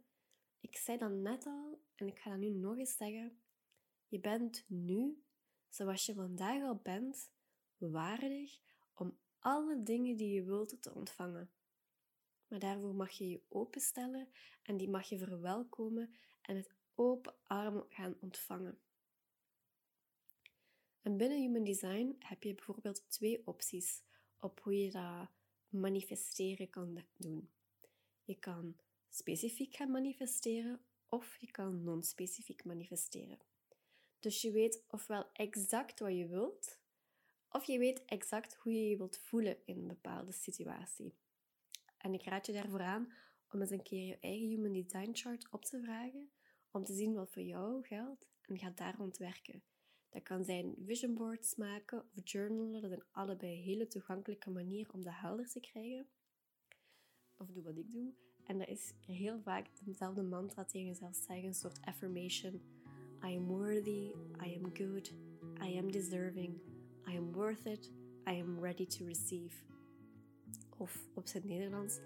Ik 0.60 0.76
zei 0.76 0.98
dat 0.98 1.10
net 1.10 1.46
al 1.46 1.82
en 1.94 2.06
ik 2.06 2.18
ga 2.18 2.30
dat 2.30 2.38
nu 2.38 2.48
nog 2.48 2.76
eens 2.76 2.96
zeggen. 2.96 3.38
Je 4.08 4.20
bent 4.20 4.64
nu, 4.68 5.22
zoals 5.68 6.06
je 6.06 6.14
vandaag 6.14 6.62
al 6.62 6.76
bent, 6.82 7.30
waardig 7.76 8.60
om 8.94 9.18
alle 9.38 9.82
dingen 9.82 10.16
die 10.16 10.34
je 10.34 10.44
wilt 10.44 10.82
te 10.82 10.94
ontvangen. 10.94 11.50
Maar 12.48 12.58
daarvoor 12.58 12.94
mag 12.94 13.10
je 13.10 13.28
je 13.28 13.42
openstellen 13.48 14.28
en 14.62 14.76
die 14.76 14.88
mag 14.88 15.08
je 15.08 15.18
verwelkomen 15.18 16.14
en 16.42 16.54
met 16.54 16.74
open 16.94 17.34
armen 17.42 17.86
gaan 17.88 18.16
ontvangen. 18.20 18.78
En 21.02 21.16
binnen 21.16 21.40
Human 21.40 21.64
Design 21.64 22.16
heb 22.18 22.42
je 22.42 22.54
bijvoorbeeld 22.54 23.10
twee 23.10 23.46
opties 23.46 24.02
op 24.38 24.60
hoe 24.60 24.78
je 24.78 24.90
dat 24.90 25.28
manifesteren 25.68 26.70
kan 26.70 27.04
doen. 27.16 27.50
Je 28.24 28.38
kan 28.38 28.76
specifiek 29.08 29.76
gaan 29.76 29.90
manifesteren 29.90 30.80
of 31.08 31.36
je 31.40 31.50
kan 31.50 31.84
non-specifiek 31.84 32.64
manifesteren. 32.64 33.38
Dus 34.20 34.42
je 34.42 34.50
weet 34.50 34.84
ofwel 34.88 35.32
exact 35.32 36.00
wat 36.00 36.16
je 36.16 36.26
wilt, 36.26 36.78
of 37.48 37.64
je 37.64 37.78
weet 37.78 38.04
exact 38.04 38.54
hoe 38.54 38.72
je 38.72 38.88
je 38.88 38.96
wilt 38.96 39.18
voelen 39.18 39.56
in 39.64 39.78
een 39.78 39.86
bepaalde 39.86 40.32
situatie. 40.32 41.14
En 41.98 42.14
ik 42.14 42.24
raad 42.24 42.46
je 42.46 42.52
daarvoor 42.52 42.82
aan 42.82 43.12
om 43.50 43.60
eens 43.60 43.70
een 43.70 43.82
keer 43.82 44.06
je 44.06 44.18
eigen 44.18 44.48
Human 44.48 44.72
Design 44.72 45.10
Chart 45.12 45.50
op 45.50 45.64
te 45.64 45.80
vragen, 45.80 46.30
om 46.70 46.84
te 46.84 46.92
zien 46.92 47.14
wat 47.14 47.30
voor 47.30 47.42
jou 47.42 47.86
geldt 47.86 48.28
en 48.40 48.58
ga 48.58 48.70
daar 48.70 48.96
rond 48.96 49.16
werken. 49.16 49.62
Dat 50.10 50.22
kan 50.22 50.44
zijn 50.44 50.74
vision 50.84 51.14
boards 51.14 51.54
maken 51.54 52.00
of 52.00 52.20
journalen. 52.24 52.80
Dat 52.80 52.90
zijn 52.90 53.04
allebei 53.10 53.62
hele 53.62 53.86
toegankelijke 53.86 54.50
manieren 54.50 54.94
om 54.94 55.02
dat 55.02 55.14
helder 55.16 55.48
te 55.48 55.60
krijgen. 55.60 56.08
Of 57.44 57.50
doe 57.54 57.62
wat 57.62 57.76
ik 57.76 57.92
doe. 57.92 58.12
En 58.44 58.58
dat 58.58 58.68
is 58.68 58.92
heel 59.06 59.40
vaak 59.40 59.66
dezelfde 59.84 60.22
mantra 60.22 60.64
tegen 60.64 60.86
jezelf 60.86 61.14
zeggen, 61.14 61.46
een 61.46 61.54
soort 61.54 61.80
affirmation. 61.80 62.60
I 63.24 63.36
am 63.36 63.46
worthy, 63.46 64.12
I 64.46 64.54
am 64.56 64.74
good, 64.74 65.12
I 65.62 65.78
am 65.78 65.90
deserving, 65.90 66.60
I 67.08 67.16
am 67.16 67.32
worth 67.32 67.66
it, 67.66 67.92
I 68.28 68.40
am 68.40 68.58
ready 68.60 68.86
to 68.86 69.04
receive. 69.04 69.56
Of 70.76 71.08
op 71.14 71.26
zijn 71.26 71.46
Nederlands, 71.46 71.98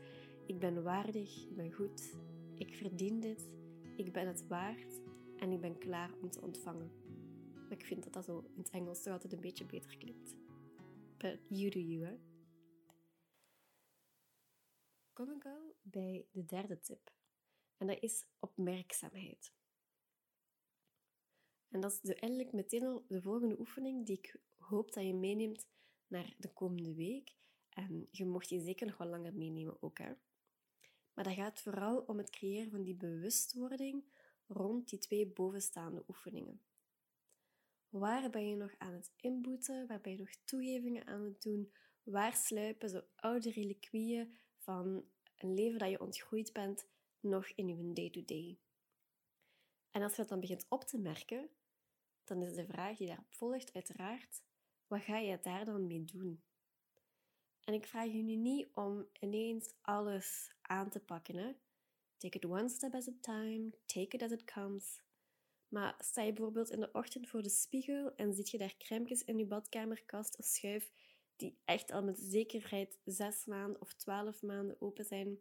ik 0.47 0.59
ben 0.59 0.83
waardig, 0.83 1.47
ik 1.49 1.57
ben 1.57 1.73
goed, 1.73 2.15
ik 2.55 2.75
verdien 2.75 3.21
dit, 3.21 3.49
ik 3.97 4.13
ben 4.13 4.27
het 4.27 4.47
waard 4.47 5.01
en 5.37 5.53
ik 5.53 5.61
ben 5.61 5.79
klaar 5.79 6.11
om 6.23 6.31
te 6.31 6.41
ontvangen. 6.41 6.91
Maar 7.55 7.79
ik 7.79 7.85
vind 7.85 8.05
dat 8.05 8.13
dat 8.13 8.25
zo 8.25 8.39
in 8.39 8.59
het 8.63 8.71
Engels 8.71 9.03
toch 9.03 9.13
altijd 9.13 9.33
een 9.33 9.41
beetje 9.41 9.65
beter 9.67 9.97
klinkt. 9.97 10.35
But 11.17 11.39
you 11.49 11.71
do 11.71 11.79
you, 11.79 12.05
hè. 12.05 12.17
Kom 15.19 15.31
ik 15.31 15.45
al 15.45 15.77
bij 15.83 16.27
de 16.31 16.45
derde 16.45 16.81
tip. 16.81 17.13
En 17.77 17.87
dat 17.87 18.03
is 18.03 18.27
opmerkzaamheid. 18.39 19.53
En 21.69 21.81
dat 21.81 21.93
is 21.93 22.01
de, 22.01 22.15
eigenlijk 22.15 22.53
meteen 22.53 22.83
al 22.83 23.05
de 23.09 23.23
volgende 23.23 23.59
oefening 23.59 24.07
die 24.07 24.19
ik 24.19 24.41
hoop 24.57 24.93
dat 24.93 25.05
je 25.05 25.15
meeneemt 25.15 25.67
naar 26.07 26.35
de 26.39 26.53
komende 26.53 26.95
week. 26.95 27.35
En 27.69 28.09
je 28.11 28.25
mocht 28.25 28.49
die 28.49 28.61
zeker 28.61 28.87
nog 28.87 28.97
wel 28.97 29.09
langer 29.09 29.35
meenemen 29.35 29.83
ook, 29.83 29.99
hè. 29.99 30.13
Maar 31.15 31.25
dat 31.25 31.35
gaat 31.35 31.61
vooral 31.61 32.01
om 32.01 32.19
het 32.19 32.31
creëren 32.31 32.71
van 32.71 32.83
die 32.83 32.97
bewustwording 32.97 34.05
rond 34.47 34.89
die 34.89 34.99
twee 34.99 35.27
bovenstaande 35.27 36.05
oefeningen. 36.09 36.63
Waar 37.89 38.31
ben 38.31 38.49
je 38.49 38.57
nog 38.57 38.75
aan 38.79 38.93
het 38.93 39.13
inboeten? 39.17 39.87
Waar 39.87 40.01
ben 40.01 40.13
je 40.13 40.19
nog 40.19 40.35
toegevingen 40.45 41.07
aan 41.07 41.23
het 41.23 41.43
doen? 41.43 41.73
Waar 42.03 42.35
sluipen 42.35 42.89
zo 42.89 43.03
oude 43.17 43.51
reliquieën 43.51 44.37
van 44.69 45.05
een 45.37 45.55
leven 45.55 45.79
dat 45.79 45.91
je 45.91 46.01
ontgroeid 46.01 46.53
bent 46.53 46.87
nog 47.21 47.49
in 47.49 47.69
je 47.69 47.93
day-to-day? 47.93 48.59
En 49.91 50.03
als 50.03 50.11
je 50.11 50.17
dat 50.17 50.29
dan 50.29 50.41
begint 50.41 50.67
op 50.69 50.85
te 50.85 50.99
merken, 50.99 51.49
dan 52.25 52.43
is 52.43 52.55
de 52.55 52.67
vraag 52.67 52.97
die 52.97 53.07
daarop 53.07 53.33
volgt 53.35 53.75
uiteraard, 53.75 54.43
wat 54.87 55.01
ga 55.01 55.19
je 55.19 55.39
daar 55.41 55.65
dan 55.65 55.87
mee 55.87 56.05
doen? 56.05 56.43
En 57.61 57.75
ik 57.75 57.87
vraag 57.87 58.05
je 58.05 58.23
nu 58.23 58.37
niet 58.37 58.69
om 58.75 59.09
ineens 59.21 59.75
alles 59.81 60.53
aan 60.61 60.91
te 60.91 61.01
pakken. 61.01 61.57
Take 62.17 62.37
it 62.37 62.45
one 62.45 62.69
step 62.69 62.95
at 62.95 63.09
a 63.09 63.13
time, 63.21 63.71
take 63.87 64.17
it 64.17 64.23
as 64.23 64.31
it 64.31 64.45
comes. 64.45 65.03
Maar 65.69 65.95
sta 65.99 66.23
je 66.23 66.33
bijvoorbeeld 66.33 66.71
in 66.71 66.81
de 66.81 66.93
ochtend 66.93 67.29
voor 67.29 67.43
de 67.43 67.49
spiegel 67.49 68.15
en 68.15 68.35
ziet 68.35 68.51
je 68.51 68.59
daar 68.59 68.77
crèmes 68.77 69.25
in 69.25 69.39
je 69.39 69.47
badkamerkast 69.47 70.39
of 70.39 70.45
schuif 70.45 70.93
die 71.39 71.59
echt 71.65 71.91
al 71.91 72.03
met 72.03 72.19
zekerheid 72.19 72.99
zes 73.05 73.45
maanden 73.45 73.81
of 73.81 73.95
twaalf 73.95 74.43
maanden 74.43 74.81
open 74.81 75.05
zijn, 75.05 75.39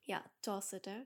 ja, 0.00 0.32
toss 0.40 0.70
het, 0.70 0.84
hè. 0.84 1.02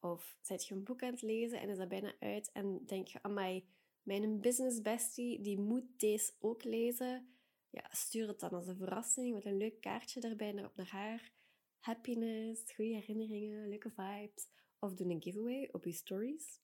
Of 0.00 0.38
zet 0.40 0.66
je 0.66 0.74
een 0.74 0.84
boek 0.84 1.02
aan 1.02 1.10
het 1.10 1.22
lezen 1.22 1.60
en 1.60 1.68
is 1.68 1.76
dat 1.76 1.88
bijna 1.88 2.14
uit 2.20 2.52
en 2.52 2.86
denk 2.86 3.06
je, 3.06 3.22
amai, 3.22 3.68
mijn 4.02 4.40
business 4.40 4.80
bestie, 4.80 5.40
die 5.40 5.58
moet 5.58 5.98
deze 6.00 6.32
ook 6.38 6.64
lezen. 6.64 7.36
Ja, 7.70 7.88
stuur 7.90 8.28
het 8.28 8.40
dan 8.40 8.50
als 8.50 8.66
een 8.66 8.76
verrassing 8.76 9.34
met 9.34 9.44
een 9.44 9.56
leuk 9.56 9.80
kaartje 9.80 10.20
erbij 10.20 10.52
naar, 10.52 10.70
naar 10.74 10.90
haar. 10.90 11.32
Happiness, 11.78 12.72
goede 12.74 12.94
herinneringen, 12.94 13.68
leuke 13.68 13.90
vibes. 13.90 14.48
Of 14.78 14.94
doe 14.94 15.10
een 15.10 15.22
giveaway 15.22 15.68
op 15.72 15.84
je 15.84 15.92
stories. 15.92 16.60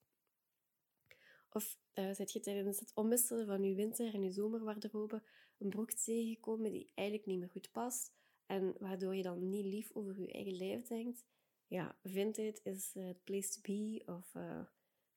Of 1.49 1.77
uh, 1.93 2.13
zit 2.13 2.31
je 2.31 2.39
tijdens 2.39 2.79
het 2.79 2.91
omwisselen 2.93 3.45
van 3.45 3.63
je 3.63 3.75
winter- 3.75 4.13
en 4.13 4.23
je 4.23 4.31
zomergarderobe 4.31 5.23
een 5.59 5.69
broek 5.69 5.91
tegengekomen 5.91 6.71
die 6.71 6.91
eigenlijk 6.93 7.27
niet 7.27 7.39
meer 7.39 7.49
goed 7.49 7.71
past 7.71 8.13
en 8.45 8.75
waardoor 8.79 9.15
je 9.15 9.23
dan 9.23 9.49
niet 9.49 9.65
lief 9.65 9.91
over 9.93 10.19
je 10.19 10.31
eigen 10.31 10.57
lijf 10.57 10.87
denkt? 10.87 11.25
Ja, 11.67 11.97
Vinted 12.03 12.59
is 12.63 12.93
het 12.93 13.03
uh, 13.03 13.09
place 13.23 13.49
to 13.49 13.61
be 13.61 14.01
of 14.05 14.35
uh, 14.35 14.61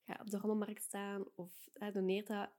ga 0.05 0.19
op 0.21 0.31
de 0.31 0.39
rommelmarkt 0.39 0.83
staan 0.83 1.25
of 1.35 1.69
uh, 1.75 1.93
doneer 1.93 2.25
dat. 2.25 2.51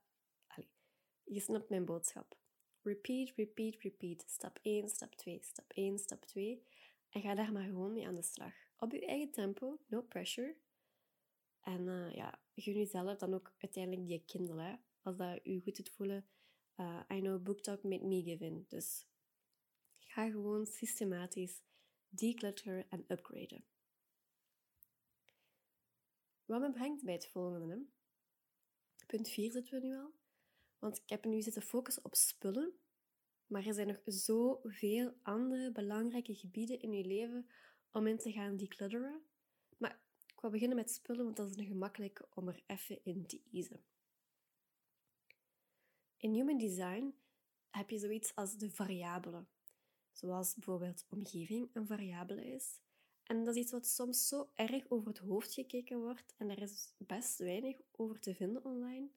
Je 1.23 1.39
snapt 1.39 1.69
mijn 1.69 1.85
boodschap. 1.85 2.37
Repeat, 2.81 3.31
repeat, 3.35 3.75
repeat. 3.81 4.23
Stap 4.27 4.59
1, 4.61 4.89
stap 4.89 5.15
2, 5.15 5.39
stap 5.41 5.71
1, 5.73 5.99
stap 5.99 6.25
2. 6.25 6.63
En 7.09 7.21
ga 7.21 7.35
daar 7.35 7.51
maar 7.51 7.63
gewoon 7.63 7.93
mee 7.93 8.07
aan 8.07 8.15
de 8.15 8.23
slag. 8.23 8.53
Op 8.77 8.91
je 8.91 9.05
eigen 9.05 9.31
tempo, 9.31 9.79
no 9.87 10.01
pressure. 10.01 10.55
En 11.61 11.87
uh, 11.87 12.13
ja, 12.13 12.39
gun 12.55 12.73
jezelf 12.73 13.17
dan 13.17 13.33
ook 13.33 13.53
uiteindelijk 13.57 14.07
die 14.07 14.23
Kindle, 14.25 14.61
hè, 14.61 14.75
als 15.01 15.17
dat 15.17 15.39
je 15.43 15.61
goed 15.61 15.75
doet 15.75 15.89
voelen. 15.89 16.27
Uh, 16.83 17.17
I 17.17 17.19
know 17.19 17.43
BookTok 17.43 17.83
made 17.83 18.05
me 18.05 18.21
give 18.23 18.45
in. 18.45 18.65
Dus 18.67 19.07
ga 19.99 20.29
gewoon 20.29 20.65
systematisch 20.65 21.61
declutteren 22.09 22.89
en 22.89 23.05
upgraden. 23.07 23.65
Wat 26.45 26.61
me 26.61 26.71
brengt 26.71 27.03
bij 27.03 27.13
het 27.13 27.27
volgende. 27.27 27.73
Hè? 27.73 27.79
Punt 29.05 29.29
4 29.29 29.51
zitten 29.51 29.81
we 29.81 29.87
nu 29.87 29.95
al. 29.95 30.13
Want 30.79 30.97
ik 30.97 31.09
heb 31.09 31.25
nu 31.25 31.41
zitten 31.41 31.61
focussen 31.61 32.05
op 32.05 32.15
spullen. 32.15 32.73
Maar 33.47 33.65
er 33.65 33.73
zijn 33.73 33.87
nog 33.87 34.01
zoveel 34.05 35.13
andere 35.21 35.71
belangrijke 35.71 36.35
gebieden 36.35 36.79
in 36.79 36.93
je 36.93 37.05
leven 37.05 37.47
om 37.91 38.07
in 38.07 38.17
te 38.17 38.31
gaan 38.31 38.57
declutteren 38.57 39.23
ga 40.43 40.49
beginnen 40.49 40.77
met 40.77 40.91
spullen, 40.91 41.23
want 41.23 41.37
dat 41.37 41.49
is 41.49 41.57
een 41.57 41.65
gemakkelijk 41.65 42.25
om 42.33 42.47
er 42.47 42.63
even 42.67 43.03
in 43.03 43.25
te 43.25 43.41
easen. 43.51 43.83
In 46.23 46.33
Human 46.33 46.57
Design 46.57 47.13
heb 47.69 47.89
je 47.89 47.97
zoiets 47.97 48.35
als 48.35 48.57
de 48.57 48.71
variabelen, 48.71 49.47
zoals 50.11 50.53
bijvoorbeeld 50.53 51.05
omgeving 51.09 51.69
een 51.73 51.87
variabele 51.87 52.45
is. 52.45 52.79
En 53.23 53.43
dat 53.43 53.55
is 53.55 53.61
iets 53.61 53.71
wat 53.71 53.87
soms 53.87 54.27
zo 54.27 54.49
erg 54.55 54.89
over 54.89 55.07
het 55.07 55.17
hoofd 55.17 55.53
gekeken 55.53 55.99
wordt 55.99 56.33
en 56.37 56.49
er 56.49 56.61
is 56.61 56.93
best 56.97 57.37
weinig 57.37 57.81
over 57.91 58.19
te 58.19 58.35
vinden 58.35 58.65
online. 58.65 59.07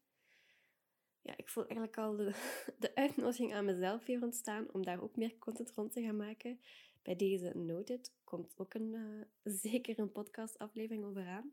Ja, 1.22 1.36
ik 1.36 1.48
voel 1.48 1.66
eigenlijk 1.66 1.98
al 1.98 2.16
de, 2.16 2.54
de 2.78 2.94
uitnodiging 2.94 3.54
aan 3.54 3.64
mezelf 3.64 4.04
hier 4.04 4.22
ontstaan 4.22 4.72
om 4.72 4.84
daar 4.84 5.02
ook 5.02 5.16
meer 5.16 5.38
content 5.38 5.70
rond 5.70 5.92
te 5.92 6.02
gaan 6.02 6.16
maken. 6.16 6.60
Bij 7.02 7.16
deze 7.16 7.56
Noted 7.56 8.12
komt 8.24 8.54
ook 8.56 8.74
een, 8.74 8.92
uh, 8.92 9.24
zeker 9.62 9.98
een 9.98 10.12
podcastaflevering 10.12 11.04
over 11.04 11.26
aan. 11.26 11.52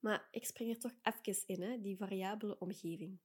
Maar 0.00 0.28
ik 0.30 0.44
spring 0.44 0.70
er 0.70 0.78
toch 0.78 0.94
even 1.02 1.46
in, 1.46 1.62
hè, 1.62 1.80
die 1.80 1.96
variabele 1.96 2.58
omgeving. 2.58 3.18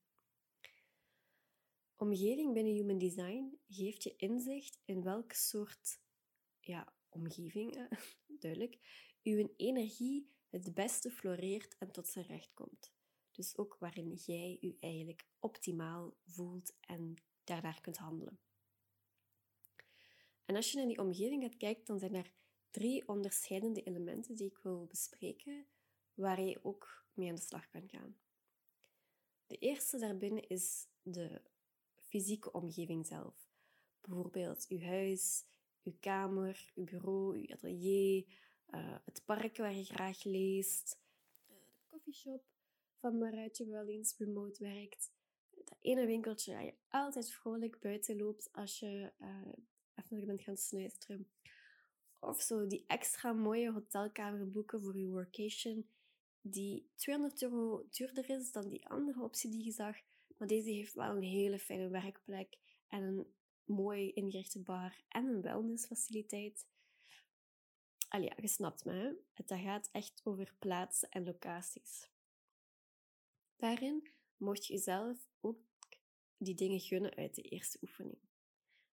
Omgeving 2.04 2.54
binnen 2.54 2.74
Human 2.74 2.98
Design 2.98 3.60
geeft 3.68 4.04
je 4.04 4.16
inzicht 4.16 4.80
in 4.86 5.04
welke 5.04 5.36
soort 5.36 6.00
ja, 6.60 6.94
omgeving 7.10 7.88
duidelijk, 8.40 8.78
uw 9.24 9.50
energie 9.58 10.30
het 10.50 10.74
beste 10.74 11.12
floreert 11.12 11.78
en 11.78 11.92
tot 11.92 12.08
zijn 12.08 12.26
recht 12.26 12.54
komt. 12.54 12.94
Dus 13.32 13.58
ook 13.58 13.78
waarin 13.80 14.14
jij 14.14 14.58
je 14.62 14.78
eigenlijk 14.80 15.28
optimaal 15.40 16.14
voelt 16.26 16.76
en 16.80 17.16
daarnaar 17.44 17.82
kunt 17.82 17.98
handelen. 17.98 18.40
En 20.46 20.56
als 20.56 20.72
je 20.72 20.78
naar 20.78 20.88
die 20.88 21.00
omgeving 21.00 21.44
gaat 21.44 21.58
kijken, 21.58 21.86
dan 21.86 22.00
zijn 22.00 22.14
er 22.14 22.34
drie 22.72 23.08
onderscheidende 23.08 23.84
elementen 23.84 24.36
die 24.36 24.48
ik 24.48 24.58
wil 24.58 24.86
bespreken, 24.86 25.66
waar 26.14 26.42
je 26.42 26.64
ook 26.64 27.06
mee 27.14 27.30
aan 27.30 27.36
de 27.36 27.42
slag 27.42 27.70
kan 27.70 27.90
gaan. 27.90 28.18
De 29.48 29.58
eerste 29.58 29.98
daarbinnen 29.98 30.48
is 30.48 30.88
de 31.02 31.52
fysieke 32.14 32.52
omgeving 32.52 33.06
zelf. 33.06 33.48
Bijvoorbeeld 34.02 34.66
uw 34.70 34.80
huis, 34.80 35.46
uw 35.84 35.94
kamer, 36.00 36.72
uw 36.76 36.84
bureau, 36.84 37.38
uw 37.38 37.54
atelier, 37.54 38.26
uh, 38.70 38.98
het 39.06 39.22
park 39.26 39.58
waar 39.58 39.76
je 39.76 39.84
graag 39.84 40.24
leest, 40.24 41.00
uh, 41.50 41.56
de 41.56 41.88
coffeeshop 41.88 42.44
van 43.00 43.20
waaruit 43.20 43.58
je 43.58 43.66
wel 43.66 43.88
eens 43.88 44.18
remote 44.18 44.64
werkt, 44.64 45.12
dat 45.50 45.78
ene 45.80 46.06
winkeltje 46.06 46.54
waar 46.54 46.66
je 46.66 46.76
altijd 46.90 47.32
vrolijk 47.32 47.80
buiten 47.80 48.18
loopt 48.18 48.50
als 48.52 48.80
je 48.80 49.12
uh, 49.20 49.54
even 49.96 50.26
bent 50.26 50.42
gaan 50.42 50.58
snuisteren. 50.58 51.32
Of 52.20 52.42
zo 52.42 52.68
die 52.68 52.84
extra 52.88 53.34
mooie 53.34 53.72
hotelkamer 53.72 54.52
boeken 54.52 54.82
voor 54.82 54.98
je 54.98 55.10
workation, 55.10 55.90
die 56.42 56.92
200 56.96 57.42
euro 57.42 57.88
duurder 57.90 58.30
is 58.30 58.52
dan 58.52 58.70
die 58.70 58.88
andere 58.88 59.22
optie 59.24 59.50
die 59.50 59.64
je 59.64 59.72
zag. 59.72 59.96
Maar 60.44 60.52
deze 60.52 60.70
heeft 60.70 60.94
wel 60.94 61.16
een 61.16 61.24
hele 61.24 61.60
fijne 61.60 61.88
werkplek 61.88 62.58
en 62.88 63.04
een 63.04 63.34
mooi 63.64 64.12
ingerichte 64.12 64.60
bar 64.60 65.02
en 65.08 65.26
een 65.26 65.42
wellnessfaciliteit. 65.42 66.68
Allee, 68.08 68.28
ja, 68.28 68.36
je 68.42 68.48
snapt 68.48 68.86
me? 68.86 69.22
Het 69.34 69.52
gaat 69.54 69.90
echt 69.92 70.22
over 70.24 70.56
plaatsen 70.60 71.10
en 71.10 71.24
locaties. 71.24 72.10
Daarin 73.56 74.10
mocht 74.38 74.66
je 74.66 74.74
jezelf 74.74 75.30
ook 75.40 75.60
die 76.38 76.56
dingen 76.56 76.80
gunnen 76.80 77.16
uit 77.16 77.36
de 77.36 77.42
eerste 77.42 77.78
oefening. 77.82 78.20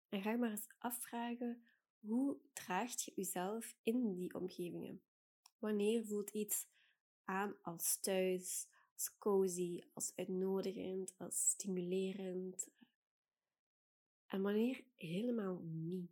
En 0.09 0.21
ga 0.21 0.31
je 0.31 0.37
maar 0.37 0.51
eens 0.51 0.69
afvragen, 0.77 1.63
hoe 1.99 2.37
draagt 2.53 3.01
je 3.01 3.11
jezelf 3.15 3.75
in 3.83 4.13
die 4.15 4.33
omgevingen? 4.33 5.01
Wanneer 5.57 6.05
voelt 6.05 6.29
iets 6.29 6.67
aan 7.23 7.61
als 7.61 7.99
thuis, 7.99 8.67
als 8.99 9.17
cozy, 9.17 9.81
als 9.93 10.11
uitnodigend, 10.15 11.13
als 11.17 11.49
stimulerend? 11.49 12.67
En 14.25 14.41
wanneer 14.41 14.83
helemaal 14.95 15.59
niet? 15.59 16.11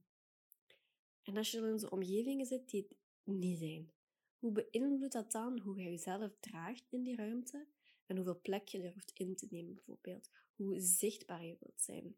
En 1.23 1.37
als 1.37 1.51
je 1.51 1.57
in 1.57 1.79
zo'n 1.79 1.91
omgevingen 1.91 2.45
zit 2.45 2.69
die 2.69 2.81
het 2.81 2.97
niet 3.23 3.57
zijn, 3.57 3.91
hoe 4.39 4.51
beïnvloedt 4.51 5.13
dat 5.13 5.31
dan 5.31 5.59
hoe 5.59 5.81
je 5.81 5.89
jezelf 5.89 6.37
draagt 6.39 6.85
in 6.89 7.03
die 7.03 7.15
ruimte 7.15 7.67
en 8.05 8.15
hoeveel 8.15 8.41
plek 8.41 8.67
je 8.67 8.81
durft 8.81 9.11
in 9.11 9.35
te 9.35 9.47
nemen, 9.49 9.73
bijvoorbeeld? 9.73 10.29
Hoe 10.55 10.79
zichtbaar 10.79 11.45
je 11.45 11.57
wilt 11.59 11.81
zijn? 11.81 12.15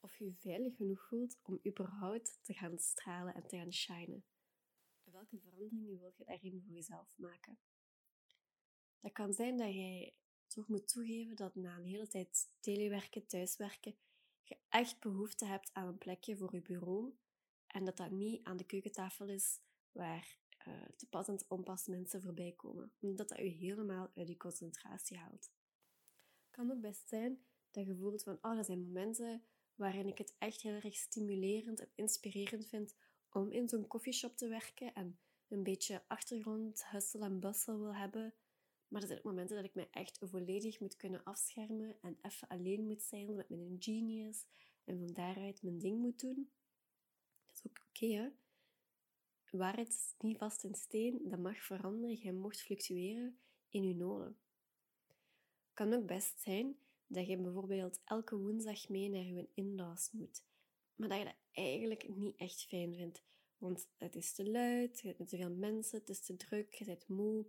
Of 0.00 0.16
je 0.16 0.24
je 0.24 0.34
veilig 0.34 0.76
genoeg 0.76 1.06
voelt 1.08 1.38
om 1.42 1.60
überhaupt 1.66 2.38
te 2.42 2.52
gaan 2.52 2.78
stralen 2.78 3.34
en 3.34 3.46
te 3.46 3.56
gaan 3.56 3.72
shinen? 3.72 4.24
En 5.04 5.12
welke 5.12 5.38
veranderingen 5.38 5.98
wil 5.98 6.12
je 6.16 6.24
daarin 6.24 6.62
voor 6.62 6.74
jezelf 6.74 7.18
maken? 7.18 7.58
Dat 9.02 9.12
kan 9.12 9.32
zijn 9.32 9.56
dat 9.56 9.74
jij 9.74 10.14
toch 10.46 10.68
moet 10.68 10.88
toegeven 10.88 11.36
dat 11.36 11.54
na 11.54 11.76
een 11.76 11.84
hele 11.84 12.08
tijd 12.08 12.50
telewerken, 12.60 13.26
thuiswerken, 13.26 13.94
je 14.42 14.56
echt 14.68 15.00
behoefte 15.00 15.44
hebt 15.44 15.70
aan 15.72 15.86
een 15.86 15.98
plekje 15.98 16.36
voor 16.36 16.54
je 16.54 16.62
bureau 16.62 17.14
en 17.66 17.84
dat 17.84 17.96
dat 17.96 18.10
niet 18.10 18.44
aan 18.44 18.56
de 18.56 18.64
keukentafel 18.64 19.28
is 19.28 19.60
waar 19.92 20.38
uh, 20.66 20.82
te 20.96 21.08
pas 21.08 21.28
en 21.28 21.36
te 21.36 21.44
onpas 21.48 21.86
mensen 21.86 22.22
voorbij 22.22 22.52
komen, 22.56 22.92
omdat 23.00 23.28
dat 23.28 23.38
je 23.38 23.44
helemaal 23.44 24.10
uit 24.14 24.28
je 24.28 24.36
concentratie 24.36 25.16
haalt. 25.18 25.50
Het 26.42 26.50
kan 26.50 26.70
ook 26.70 26.80
best 26.80 27.08
zijn 27.08 27.44
dat 27.70 27.86
je 27.86 27.96
voelt 27.96 28.22
van, 28.22 28.38
oh, 28.42 28.56
dat 28.56 28.66
zijn 28.66 28.86
momenten 28.86 29.44
waarin 29.74 30.08
ik 30.08 30.18
het 30.18 30.34
echt 30.38 30.60
heel 30.60 30.74
erg 30.74 30.96
stimulerend 30.96 31.80
en 31.80 31.90
inspirerend 31.94 32.66
vind 32.66 32.94
om 33.30 33.50
in 33.50 33.68
zo'n 33.68 33.86
koffieshop 33.86 34.36
te 34.36 34.48
werken 34.48 34.94
en 34.94 35.18
een 35.48 35.62
beetje 35.62 36.02
achtergrond, 36.06 36.90
hustle 36.90 37.24
en 37.24 37.40
bustle 37.40 37.78
wil 37.78 37.94
hebben. 37.94 38.34
Maar 38.92 39.00
er 39.00 39.06
zijn 39.06 39.18
ook 39.18 39.24
momenten 39.24 39.56
dat 39.56 39.64
ik 39.64 39.74
me 39.74 39.88
echt 39.90 40.18
volledig 40.22 40.80
moet 40.80 40.96
kunnen 40.96 41.24
afschermen 41.24 41.96
en 42.00 42.18
even 42.22 42.48
alleen 42.48 42.86
moet 42.86 43.02
zijn 43.02 43.34
met 43.34 43.48
mijn 43.48 43.76
genius 43.78 44.46
en 44.84 44.98
van 44.98 45.06
daaruit 45.06 45.62
mijn 45.62 45.78
ding 45.78 45.98
moet 45.98 46.20
doen. 46.20 46.50
Dat 47.46 47.54
is 47.54 47.70
ook 47.70 47.86
oké, 47.88 48.06
hè? 48.06 48.28
Waarheid 49.50 49.88
is 49.88 50.14
niet 50.18 50.38
vast 50.38 50.64
in 50.64 50.74
steen, 50.74 51.20
dat 51.28 51.38
mag 51.38 51.64
veranderen, 51.64 52.16
jij 52.16 52.32
mocht 52.32 52.60
fluctueren 52.60 53.38
in 53.68 53.88
je 53.88 53.94
noden. 53.94 54.38
Het 55.64 55.74
kan 55.74 55.92
ook 55.92 56.06
best 56.06 56.40
zijn 56.40 56.76
dat 57.06 57.26
je 57.26 57.36
bijvoorbeeld 57.36 58.00
elke 58.04 58.36
woensdag 58.36 58.88
mee 58.88 59.08
naar 59.08 59.24
je 59.24 59.48
in-laws 59.54 60.10
moet, 60.10 60.44
maar 60.94 61.08
dat 61.08 61.18
je 61.18 61.24
dat 61.24 61.36
eigenlijk 61.52 62.08
niet 62.08 62.36
echt 62.36 62.64
fijn 62.64 62.94
vindt, 62.94 63.22
want 63.58 63.88
het 63.96 64.16
is 64.16 64.32
te 64.32 64.50
luid, 64.50 65.00
je 65.00 65.06
hebt 65.08 65.28
te 65.28 65.36
veel 65.36 65.50
mensen, 65.50 65.98
het 65.98 66.08
is 66.08 66.20
te 66.20 66.36
druk, 66.36 66.74
je 66.74 66.84
bent 66.84 67.08
moe, 67.08 67.46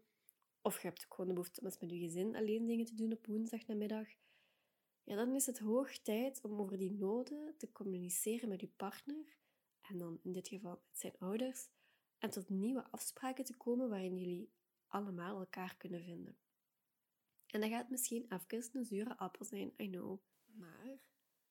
of 0.63 0.81
je 0.81 0.87
hebt 0.87 1.05
gewoon 1.09 1.27
de 1.27 1.33
behoefte 1.33 1.61
om 1.61 1.65
met 1.79 1.91
je 1.91 1.99
gezin 1.99 2.35
alleen 2.35 2.65
dingen 2.65 2.85
te 2.85 2.95
doen 2.95 3.11
op 3.11 3.25
woensdagnamiddag. 3.25 4.07
Ja, 5.03 5.15
dan 5.15 5.35
is 5.35 5.45
het 5.45 5.59
hoog 5.59 5.97
tijd 5.97 6.41
om 6.41 6.59
over 6.59 6.77
die 6.77 6.91
noden 6.91 7.57
te 7.57 7.71
communiceren 7.71 8.49
met 8.49 8.61
je 8.61 8.67
partner, 8.67 9.37
en 9.81 9.97
dan 9.97 10.19
in 10.23 10.31
dit 10.31 10.47
geval 10.47 10.81
met 10.87 10.99
zijn 10.99 11.13
ouders, 11.19 11.69
en 12.17 12.29
tot 12.29 12.49
nieuwe 12.49 12.91
afspraken 12.91 13.45
te 13.45 13.57
komen 13.57 13.89
waarin 13.89 14.17
jullie 14.17 14.51
allemaal 14.87 15.39
elkaar 15.39 15.77
kunnen 15.77 16.03
vinden. 16.03 16.37
En 17.45 17.61
dat 17.61 17.69
gaat 17.69 17.89
misschien 17.89 18.23
even 18.23 18.69
een 18.73 18.85
zure 18.85 19.17
appel 19.17 19.45
zijn, 19.45 19.73
I 19.77 19.89
know. 19.89 20.19
Maar 20.45 20.99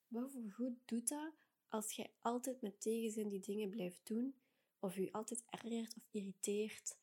wat 0.09 0.33
voor 0.33 0.51
goed 0.51 0.88
doet 0.88 1.09
dat 1.09 1.33
als 1.68 1.92
jij 1.92 2.14
altijd 2.20 2.61
met 2.61 2.81
tegenzin 2.81 3.29
die 3.29 3.40
dingen 3.40 3.70
blijft 3.70 4.07
doen, 4.07 4.35
of 4.79 4.96
je 4.96 5.12
altijd 5.12 5.44
ergert 5.46 5.96
of 5.96 6.09
irriteert 6.11 7.01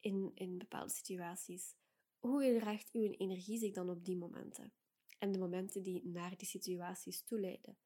in, 0.00 0.30
in 0.34 0.58
bepaalde 0.58 0.92
situaties? 0.92 1.74
Hoe 2.18 2.42
gedraagt 2.42 2.90
uw 2.92 3.10
energie 3.10 3.58
zich 3.58 3.72
dan 3.72 3.90
op 3.90 4.04
die 4.04 4.16
momenten? 4.16 4.72
En 5.18 5.32
de 5.32 5.38
momenten 5.38 5.82
die 5.82 6.06
naar 6.06 6.36
die 6.36 6.48
situaties 6.48 7.22
toeleiden? 7.22 7.78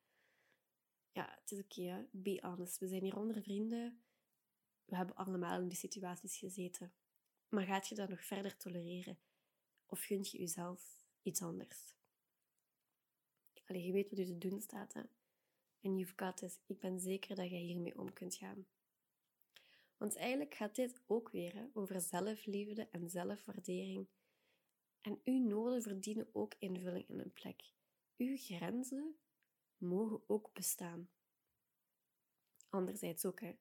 Ja, 1.12 1.37
het 1.40 1.51
is 1.51 1.59
oké, 1.59 1.81
okay, 1.81 2.09
be 2.11 2.38
honest. 2.42 2.79
We 2.79 2.87
zijn 2.87 3.03
hier 3.03 3.16
onder 3.16 3.42
vrienden 3.42 4.03
we 4.92 4.98
hebben 4.98 5.16
allemaal 5.16 5.61
in 5.61 5.68
die 5.68 5.79
situaties 5.79 6.37
gezeten. 6.37 6.92
Maar 7.48 7.64
gaat 7.64 7.88
je 7.88 7.94
dat 7.94 8.09
nog 8.09 8.25
verder 8.25 8.57
tolereren? 8.57 9.18
Of 9.87 10.03
gunt 10.03 10.31
je 10.31 10.38
jezelf 10.38 11.07
iets 11.22 11.42
anders? 11.42 11.94
Allee, 13.64 13.87
je 13.87 13.92
weet 13.92 14.09
wat 14.09 14.18
je 14.18 14.25
te 14.25 14.38
doen 14.38 14.61
staat, 14.61 14.92
hè? 14.92 15.03
En 15.81 15.96
you've 15.96 16.12
got 16.16 16.37
this. 16.37 16.61
Ik 16.66 16.79
ben 16.79 17.01
zeker 17.01 17.37
dat 17.37 17.51
je 17.51 17.57
hiermee 17.57 17.98
om 17.98 18.12
kunt 18.12 18.35
gaan. 18.35 18.66
Want 20.02 20.16
eigenlijk 20.16 20.54
gaat 20.54 20.74
dit 20.74 21.02
ook 21.06 21.30
weer 21.30 21.70
over 21.72 22.00
zelfliefde 22.00 22.88
en 22.90 23.10
zelfwaardering. 23.10 24.08
En 25.00 25.20
uw 25.24 25.38
noden 25.38 25.82
verdienen 25.82 26.28
ook 26.32 26.54
invulling 26.58 27.08
in 27.08 27.18
een 27.18 27.32
plek. 27.32 27.72
Uw 28.16 28.36
grenzen 28.36 29.16
mogen 29.76 30.22
ook 30.26 30.52
bestaan. 30.52 31.10
Anderzijds 32.68 33.24
ook, 33.24 33.40
hè. 33.40 33.56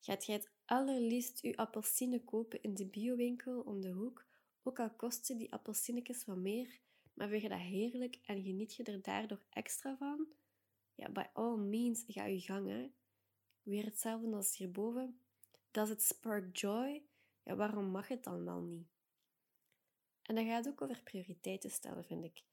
Gaat 0.00 0.26
jij 0.26 0.34
het 0.34 0.50
allerliefst 0.64 1.42
je 1.42 1.56
appelsine 1.56 2.24
kopen 2.24 2.62
in 2.62 2.74
de 2.74 2.86
biowinkel 2.86 3.60
om 3.60 3.80
de 3.80 3.90
hoek, 3.90 4.26
ook 4.62 4.80
al 4.80 4.94
kosten 4.94 5.36
die 5.38 5.52
appelsinnetjes 5.52 6.24
wat 6.24 6.36
meer, 6.36 6.80
maar 7.12 7.28
vind 7.28 7.42
je 7.42 7.48
dat 7.48 7.58
heerlijk 7.58 8.18
en 8.24 8.42
geniet 8.42 8.74
je 8.74 8.82
er 8.82 9.02
daardoor 9.02 9.44
extra 9.50 9.96
van? 9.96 10.26
Ja, 10.94 11.10
by 11.10 11.24
all 11.32 11.56
means, 11.56 12.04
ga 12.06 12.24
je 12.24 12.40
gang, 12.40 12.68
hè. 12.68 12.90
Weer 13.62 13.84
hetzelfde 13.84 14.36
als 14.36 14.56
hierboven. 14.56 15.20
Does 15.76 15.90
it 15.90 16.02
spark 16.02 16.56
joy? 16.56 17.02
Ja, 17.42 17.56
waarom 17.56 17.90
mag 17.90 18.08
het 18.08 18.24
dan 18.24 18.44
wel 18.44 18.60
niet? 18.60 18.88
En 20.22 20.34
dat 20.34 20.44
gaat 20.44 20.68
ook 20.68 20.82
over 20.82 21.02
prioriteiten 21.02 21.70
stellen, 21.70 22.04
vind 22.04 22.24
ik. 22.24 22.44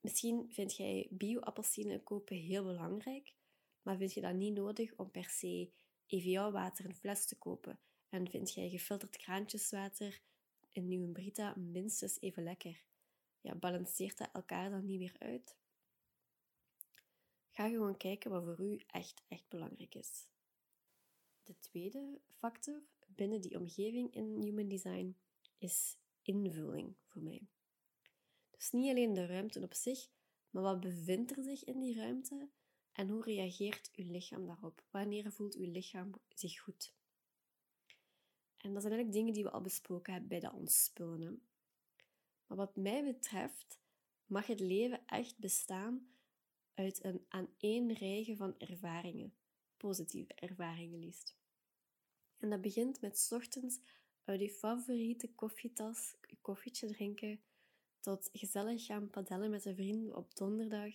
Misschien 0.00 0.52
vind 0.52 0.76
jij 0.76 1.08
bio-appelsine 1.10 2.02
kopen 2.02 2.36
heel 2.36 2.64
belangrijk, 2.64 3.34
maar 3.82 3.96
vind 3.96 4.12
je 4.12 4.20
dat 4.20 4.34
niet 4.34 4.54
nodig 4.54 4.96
om 4.96 5.10
per 5.10 5.24
se 5.24 5.72
EVA-water 6.06 6.84
een 6.84 6.94
fles 6.94 7.26
te 7.26 7.38
kopen 7.38 7.80
en 8.08 8.30
vind 8.30 8.52
jij 8.54 8.68
gefilterd 8.68 9.16
kraantjeswater 9.16 10.20
in 10.68 10.88
nieuwe 10.88 11.12
Brita 11.12 11.54
minstens 11.56 12.20
even 12.20 12.42
lekker. 12.42 12.84
Ja, 13.40 13.54
balanceert 13.54 14.18
dat 14.18 14.30
elkaar 14.32 14.70
dan 14.70 14.86
niet 14.86 14.98
weer 14.98 15.16
uit? 15.18 15.56
Ga 17.50 17.68
gewoon 17.68 17.96
kijken 17.96 18.30
wat 18.30 18.44
voor 18.44 18.60
u 18.60 18.82
echt, 18.86 19.24
echt 19.28 19.48
belangrijk 19.48 19.94
is. 19.94 20.29
De 21.50 21.58
tweede 21.60 22.20
factor 22.38 22.82
binnen 23.06 23.40
die 23.40 23.58
omgeving 23.58 24.14
in 24.14 24.42
Human 24.42 24.68
Design 24.68 25.16
is 25.58 25.96
invulling 26.22 26.96
voor 27.04 27.22
mij. 27.22 27.48
Dus 28.50 28.70
niet 28.70 28.90
alleen 28.90 29.14
de 29.14 29.26
ruimte 29.26 29.60
op 29.60 29.74
zich, 29.74 30.10
maar 30.50 30.62
wat 30.62 30.80
bevindt 30.80 31.36
er 31.36 31.42
zich 31.42 31.64
in 31.64 31.80
die 31.80 31.94
ruimte 31.94 32.48
en 32.92 33.08
hoe 33.08 33.22
reageert 33.22 33.90
uw 33.94 34.10
lichaam 34.10 34.46
daarop? 34.46 34.84
Wanneer 34.90 35.32
voelt 35.32 35.54
uw 35.54 35.70
lichaam 35.70 36.10
zich 36.28 36.60
goed? 36.60 36.94
En 38.56 38.72
dat 38.72 38.82
zijn 38.82 38.94
eigenlijk 38.94 39.12
dingen 39.12 39.32
die 39.32 39.44
we 39.44 39.50
al 39.50 39.62
besproken 39.62 40.12
hebben 40.12 40.30
bij 40.30 40.40
de 40.40 40.52
ontspullen. 40.52 41.42
Maar 42.46 42.56
wat 42.56 42.76
mij 42.76 43.04
betreft 43.04 43.80
mag 44.26 44.46
het 44.46 44.60
leven 44.60 45.06
echt 45.06 45.38
bestaan 45.38 46.14
uit 46.74 47.04
een 47.04 47.24
aaneenrijgen 47.28 48.36
van 48.36 48.58
ervaringen, 48.58 49.34
positieve 49.76 50.34
ervaringen 50.34 50.98
liefst. 50.98 51.38
En 52.40 52.50
dat 52.50 52.60
begint 52.60 53.00
met 53.00 53.30
ochtends 53.32 53.80
uit 54.24 54.40
je 54.40 54.50
favoriete 54.50 55.34
koffietas 55.34 56.14
je 56.28 56.36
koffietje 56.40 56.86
drinken, 56.86 57.40
tot 58.00 58.28
gezellig 58.32 58.84
gaan 58.84 59.10
padellen 59.10 59.50
met 59.50 59.64
een 59.64 59.74
vriend 59.74 60.12
op 60.14 60.34
donderdag, 60.34 60.94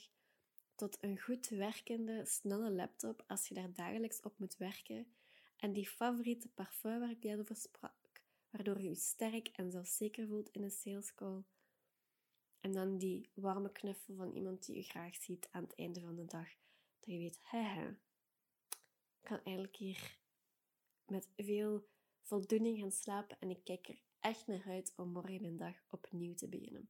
tot 0.76 0.98
een 1.02 1.20
goed 1.20 1.48
werkende, 1.48 2.26
snelle 2.26 2.72
laptop 2.72 3.24
als 3.28 3.48
je 3.48 3.54
daar 3.54 3.74
dagelijks 3.74 4.22
op 4.22 4.40
moet 4.40 4.58
werken, 4.58 5.08
en 5.58 5.74
die 5.74 5.88
favoriete 5.88 6.50
parfum 6.50 7.00
waar 7.00 7.10
ik 7.10 7.24
net 7.24 7.40
over 7.40 7.56
sprak, 7.56 8.24
waardoor 8.50 8.82
je 8.82 8.90
je 8.90 8.96
sterk 8.96 9.48
en 9.48 9.72
zelfzeker 9.72 10.28
voelt 10.28 10.50
in 10.50 10.64
een 10.64 10.72
sales 10.72 11.16
call. 11.16 11.44
En 12.60 12.72
dan 12.72 12.98
die 12.98 13.30
warme 13.34 13.72
knuffel 13.72 14.16
van 14.16 14.32
iemand 14.32 14.66
die 14.66 14.76
je 14.76 14.84
graag 14.84 15.16
ziet 15.16 15.48
aan 15.52 15.64
het 15.64 15.76
einde 15.76 16.02
van 16.02 16.16
de 16.16 16.26
dag. 16.26 16.48
Dat 17.00 17.14
je 17.14 17.18
weet, 17.18 17.40
hè, 17.42 17.90
ik 17.90 19.22
kan 19.22 19.40
eigenlijk 19.44 19.76
hier 19.76 20.18
met 21.10 21.30
veel 21.36 21.88
voldoening 22.22 22.80
gaan 22.80 22.92
slapen 22.92 23.40
en 23.40 23.50
ik 23.50 23.64
kijk 23.64 23.88
er 23.88 24.02
echt 24.20 24.48
naar 24.48 24.64
uit 24.68 24.94
om 24.96 25.10
morgen 25.10 25.42
mijn 25.42 25.58
dag 25.58 25.76
opnieuw 25.90 26.34
te 26.34 26.48
beginnen. 26.48 26.90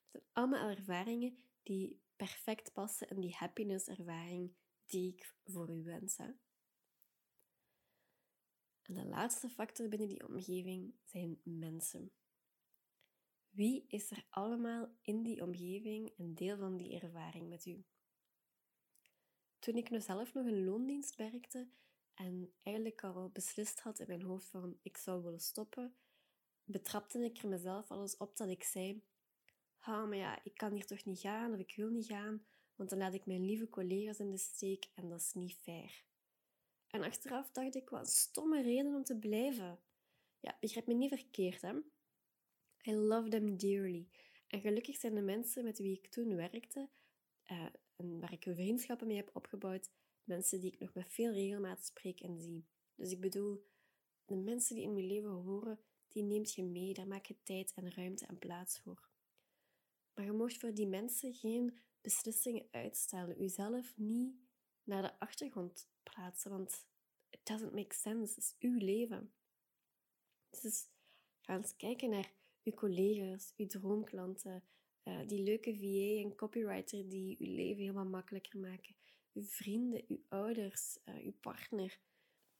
Het 0.00 0.10
zijn 0.10 0.24
allemaal 0.32 0.68
ervaringen 0.68 1.38
die 1.62 2.00
perfect 2.16 2.72
passen 2.72 3.08
in 3.08 3.20
die 3.20 3.34
happiness 3.34 3.86
ervaring 3.86 4.54
die 4.86 5.12
ik 5.12 5.34
voor 5.44 5.70
u 5.70 5.82
wens. 5.82 6.16
Hè? 6.16 6.30
En 8.82 8.94
de 8.94 9.04
laatste 9.04 9.48
factor 9.48 9.88
binnen 9.88 10.08
die 10.08 10.28
omgeving 10.28 10.94
zijn 11.04 11.40
mensen. 11.42 12.12
Wie 13.48 13.84
is 13.88 14.10
er 14.10 14.26
allemaal 14.28 14.96
in 15.02 15.22
die 15.22 15.42
omgeving 15.42 16.12
een 16.16 16.34
deel 16.34 16.56
van 16.56 16.76
die 16.76 17.00
ervaring 17.00 17.48
met 17.48 17.66
u? 17.66 17.84
Toen 19.58 19.74
ik 19.74 19.90
nu 19.90 20.00
zelf 20.00 20.34
nog 20.34 20.46
in 20.46 20.64
loondienst 20.64 21.16
werkte 21.16 21.68
en 22.18 22.52
eigenlijk 22.62 23.04
al 23.04 23.30
beslist 23.30 23.80
had 23.80 23.98
in 23.98 24.06
mijn 24.06 24.22
hoofd 24.22 24.48
van 24.48 24.78
ik 24.82 24.96
zou 24.96 25.22
willen 25.22 25.40
stoppen, 25.40 25.96
betrapte 26.64 27.24
ik 27.24 27.38
er 27.38 27.48
mezelf 27.48 27.90
alles 27.90 28.16
op 28.16 28.36
dat 28.36 28.48
ik 28.48 28.62
zei: 28.62 29.02
Ha, 29.78 30.04
maar 30.04 30.16
ja, 30.16 30.44
ik 30.44 30.54
kan 30.54 30.72
hier 30.72 30.86
toch 30.86 31.04
niet 31.04 31.20
gaan 31.20 31.52
of 31.52 31.58
ik 31.58 31.74
wil 31.76 31.88
niet 31.88 32.06
gaan, 32.06 32.46
want 32.74 32.90
dan 32.90 32.98
laat 32.98 33.14
ik 33.14 33.26
mijn 33.26 33.44
lieve 33.44 33.68
collega's 33.68 34.18
in 34.18 34.30
de 34.30 34.38
steek 34.38 34.90
en 34.94 35.08
dat 35.08 35.20
is 35.20 35.32
niet 35.32 35.54
fair. 35.54 36.04
En 36.86 37.02
achteraf 37.02 37.50
dacht 37.50 37.74
ik, 37.74 37.88
wat 37.88 38.00
een 38.00 38.06
stomme 38.06 38.62
reden 38.62 38.94
om 38.94 39.04
te 39.04 39.18
blijven. 39.18 39.80
Ja, 40.40 40.56
begrijp 40.60 40.86
me 40.86 40.94
niet 40.94 41.08
verkeerd, 41.08 41.60
hè? 41.60 41.74
I 42.82 42.94
love 42.94 43.28
them 43.28 43.56
dearly. 43.56 44.08
En 44.46 44.60
gelukkig 44.60 44.96
zijn 44.96 45.14
de 45.14 45.22
mensen 45.22 45.64
met 45.64 45.78
wie 45.78 45.92
ik 45.92 46.06
toen 46.06 46.36
werkte 46.36 46.88
uh, 47.46 47.66
en 47.96 48.20
waar 48.20 48.32
ik 48.32 48.42
vriendschappen 48.42 49.06
mee 49.06 49.16
heb 49.16 49.30
opgebouwd, 49.32 49.90
mensen 50.28 50.60
die 50.60 50.72
ik 50.72 50.78
nog 50.78 50.94
met 50.94 51.12
veel 51.12 51.32
regelmaat 51.32 51.84
spreek 51.84 52.20
en 52.20 52.40
zie. 52.40 52.66
Dus 52.94 53.10
ik 53.10 53.20
bedoel, 53.20 53.66
de 54.24 54.36
mensen 54.36 54.74
die 54.74 54.84
in 54.84 54.92
mijn 54.92 55.06
leven 55.06 55.30
horen, 55.30 55.80
die 56.08 56.22
neemt 56.22 56.54
je 56.54 56.64
mee, 56.64 56.94
daar 56.94 57.06
maak 57.06 57.26
je 57.26 57.42
tijd 57.42 57.72
en 57.74 57.92
ruimte 57.92 58.26
en 58.26 58.38
plaats 58.38 58.78
voor. 58.78 59.08
Maar 60.14 60.24
je 60.24 60.32
mocht 60.32 60.56
voor 60.56 60.74
die 60.74 60.86
mensen 60.86 61.34
geen 61.34 61.78
beslissingen 62.00 62.68
uitstellen, 62.70 63.38
jezelf 63.38 63.96
niet 63.96 64.36
naar 64.84 65.02
de 65.02 65.18
achtergrond 65.18 65.90
plaatsen, 66.02 66.50
want 66.50 66.86
it 67.30 67.40
doesn't 67.46 67.72
make 67.72 67.94
sense, 67.94 68.34
het 68.34 68.44
is 68.44 68.56
uw 68.58 68.78
leven. 68.78 69.32
Dus 70.50 70.88
ga 71.40 71.56
eens 71.56 71.76
kijken 71.76 72.10
naar 72.10 72.32
uw 72.64 72.72
collega's, 72.72 73.52
uw 73.56 73.66
droomklanten, 73.66 74.64
uh, 75.04 75.26
die 75.26 75.42
leuke 75.42 75.76
VA 75.76 76.22
en 76.22 76.34
copywriter 76.34 77.08
die 77.08 77.36
uw 77.38 77.54
leven 77.54 77.80
helemaal 77.80 78.06
makkelijker 78.06 78.60
maken, 78.60 78.94
vrienden, 79.44 80.04
uw 80.08 80.24
ouders, 80.28 80.98
uh, 81.04 81.24
uw 81.24 81.34
partner. 81.40 82.00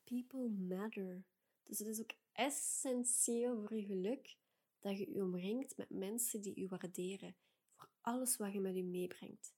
People 0.04 0.48
matter. 0.48 1.24
Dus 1.64 1.78
het 1.78 1.88
is 1.88 2.00
ook 2.00 2.12
essentieel 2.32 3.66
voor 3.66 3.76
je 3.76 3.86
geluk 3.86 4.36
dat 4.78 4.98
je 4.98 5.12
je 5.12 5.22
omringt 5.22 5.76
met 5.76 5.90
mensen 5.90 6.42
die 6.42 6.56
u 6.56 6.66
waarderen 6.66 7.36
voor 7.76 7.90
alles 8.00 8.36
wat 8.36 8.52
je 8.52 8.60
met 8.60 8.76
u 8.76 8.82
meebrengt. 8.82 9.54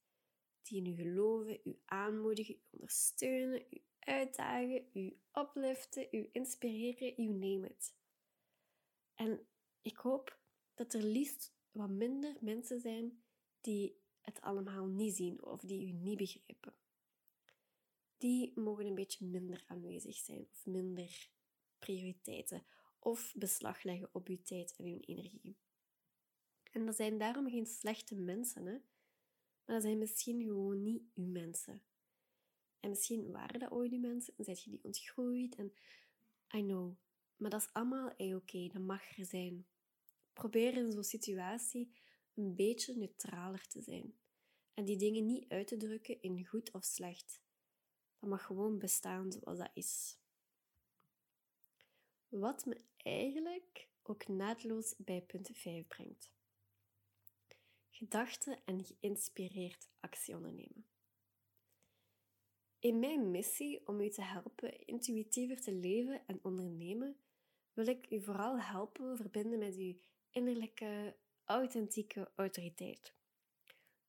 Die 0.61 0.77
in 0.77 0.91
u 0.91 0.95
geloven, 0.95 1.59
u 1.63 1.79
aanmoedigen, 1.85 2.55
u 2.55 2.61
ondersteunen, 2.69 3.65
u 3.69 3.81
uitdagen, 3.99 4.89
u 4.93 5.19
opliften, 5.31 6.07
u 6.11 6.29
inspireren, 6.31 7.13
you 7.15 7.33
name. 7.33 7.75
En 9.15 9.47
ik 9.81 9.97
hoop 9.97 10.39
dat 10.73 10.93
er 10.93 11.03
liefst 11.03 11.53
wat 11.71 11.89
minder 11.89 12.37
mensen 12.39 12.79
zijn 12.79 13.23
die 13.61 14.01
het 14.21 14.41
allemaal 14.41 14.85
niet 14.85 15.15
zien 15.15 15.43
of 15.43 15.61
die 15.61 15.87
u 15.87 15.91
niet 15.91 16.17
begrijpen. 16.17 16.73
Die 18.21 18.51
mogen 18.55 18.85
een 18.85 18.95
beetje 18.95 19.25
minder 19.25 19.63
aanwezig 19.67 20.15
zijn 20.15 20.47
of 20.51 20.65
minder 20.65 21.29
prioriteiten 21.79 22.63
of 22.99 23.33
beslag 23.35 23.83
leggen 23.83 24.09
op 24.11 24.27
uw 24.27 24.41
tijd 24.43 24.75
en 24.77 24.85
uw 24.85 24.99
energie. 24.99 25.57
En 26.71 26.85
dat 26.85 26.95
zijn 26.95 27.17
daarom 27.17 27.49
geen 27.49 27.65
slechte 27.65 28.15
mensen, 28.15 28.65
hè? 28.65 28.71
maar 29.65 29.75
dat 29.75 29.81
zijn 29.81 29.97
misschien 29.97 30.43
gewoon 30.43 30.81
niet 30.81 31.03
uw 31.15 31.25
mensen. 31.25 31.81
En 32.79 32.89
misschien 32.89 33.31
waren 33.31 33.59
dat 33.59 33.71
ooit 33.71 33.91
uw 33.91 33.99
mensen 33.99 34.33
en 34.37 34.43
zijt 34.43 34.63
je 34.63 34.69
die 34.69 34.83
ontgroeid 34.83 35.55
en 35.55 35.73
I 36.55 36.61
know, 36.61 36.95
maar 37.37 37.49
dat 37.49 37.61
is 37.61 37.73
allemaal 37.73 38.13
oké, 38.17 38.67
dat 38.67 38.81
mag 38.81 39.17
er 39.17 39.25
zijn. 39.25 39.65
Probeer 40.33 40.77
in 40.77 40.91
zo'n 40.91 41.03
situatie 41.03 41.91
een 42.33 42.55
beetje 42.55 42.95
neutraler 42.95 43.67
te 43.67 43.81
zijn 43.81 44.13
en 44.73 44.85
die 44.85 44.97
dingen 44.97 45.25
niet 45.25 45.49
uit 45.49 45.67
te 45.67 45.77
drukken 45.77 46.21
in 46.21 46.45
goed 46.45 46.71
of 46.71 46.83
slecht. 46.83 47.41
Dat 48.21 48.29
mag 48.29 48.45
gewoon 48.45 48.77
bestaan 48.77 49.31
zoals 49.31 49.57
dat 49.57 49.71
is. 49.73 50.19
Wat 52.27 52.65
me 52.65 52.81
eigenlijk 52.97 53.89
ook 54.03 54.27
naadloos 54.27 54.95
bij 54.97 55.21
punt 55.21 55.49
5 55.53 55.87
brengt. 55.87 56.31
Gedachten 57.89 58.61
en 58.65 58.85
geïnspireerd 58.85 59.89
actie 59.99 60.35
ondernemen. 60.35 60.85
In 62.79 62.99
mijn 62.99 63.31
missie 63.31 63.87
om 63.87 64.01
u 64.01 64.09
te 64.09 64.21
helpen 64.21 64.85
intuïtiever 64.85 65.61
te 65.61 65.73
leven 65.73 66.27
en 66.27 66.39
ondernemen, 66.41 67.19
wil 67.73 67.87
ik 67.87 68.11
u 68.11 68.21
vooral 68.21 68.59
helpen 68.59 69.17
verbinden 69.17 69.59
met 69.59 69.75
uw 69.75 69.95
innerlijke, 70.29 71.15
authentieke 71.43 72.31
autoriteit. 72.35 73.13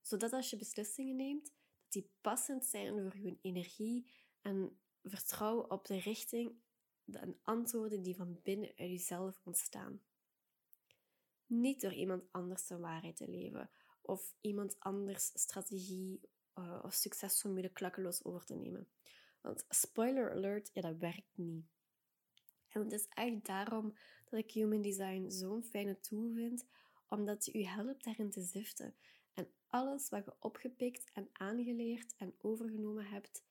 Zodat 0.01 0.33
als 0.33 0.51
je 0.51 0.57
beslissingen 0.57 1.17
neemt, 1.17 1.53
die 1.93 2.11
passend 2.21 2.65
zijn 2.65 3.11
voor 3.11 3.21
je 3.21 3.39
energie 3.41 4.11
en 4.41 4.79
vertrouwen 5.03 5.71
op 5.71 5.87
de 5.87 5.99
richting 5.99 6.55
en 7.13 7.39
antwoorden 7.43 8.03
die 8.03 8.17
van 8.17 8.41
binnen 8.43 8.69
uit 8.69 8.91
jezelf 8.91 9.41
ontstaan. 9.45 10.01
Niet 11.47 11.81
door 11.81 11.93
iemand 11.93 12.25
anders 12.31 12.67
zijn 12.67 12.81
waarheid 12.81 13.17
te 13.17 13.29
leven 13.29 13.71
of 14.01 14.35
iemand 14.41 14.77
anders 14.79 15.25
strategie 15.35 16.21
uh, 16.59 16.81
of 16.83 16.95
succesformule 16.95 17.69
klakkeloos 17.69 18.25
over 18.25 18.45
te 18.45 18.55
nemen. 18.55 18.89
Want 19.41 19.65
spoiler 19.69 20.31
alert, 20.31 20.71
ja, 20.73 20.81
dat 20.81 20.97
werkt 20.97 21.37
niet. 21.37 21.65
En 22.69 22.83
het 22.83 22.93
is 22.93 23.07
echt 23.09 23.45
daarom 23.47 23.95
dat 24.25 24.41
ik 24.41 24.51
Human 24.51 24.83
Design 24.83 25.31
zo'n 25.31 25.63
fijne 25.63 26.01
tool 26.01 26.31
vind, 26.35 26.67
omdat 27.09 27.45
je 27.45 27.59
je 27.59 27.67
helpt 27.67 28.05
daarin 28.05 28.31
te 28.31 28.43
ziften. 28.43 28.95
En 29.35 29.49
alles 29.67 30.09
wat 30.09 30.25
je 30.25 30.35
opgepikt 30.39 31.11
en 31.13 31.29
aangeleerd 31.33 32.15
en 32.17 32.35
overgenomen 32.39 33.07
hebt, 33.07 33.45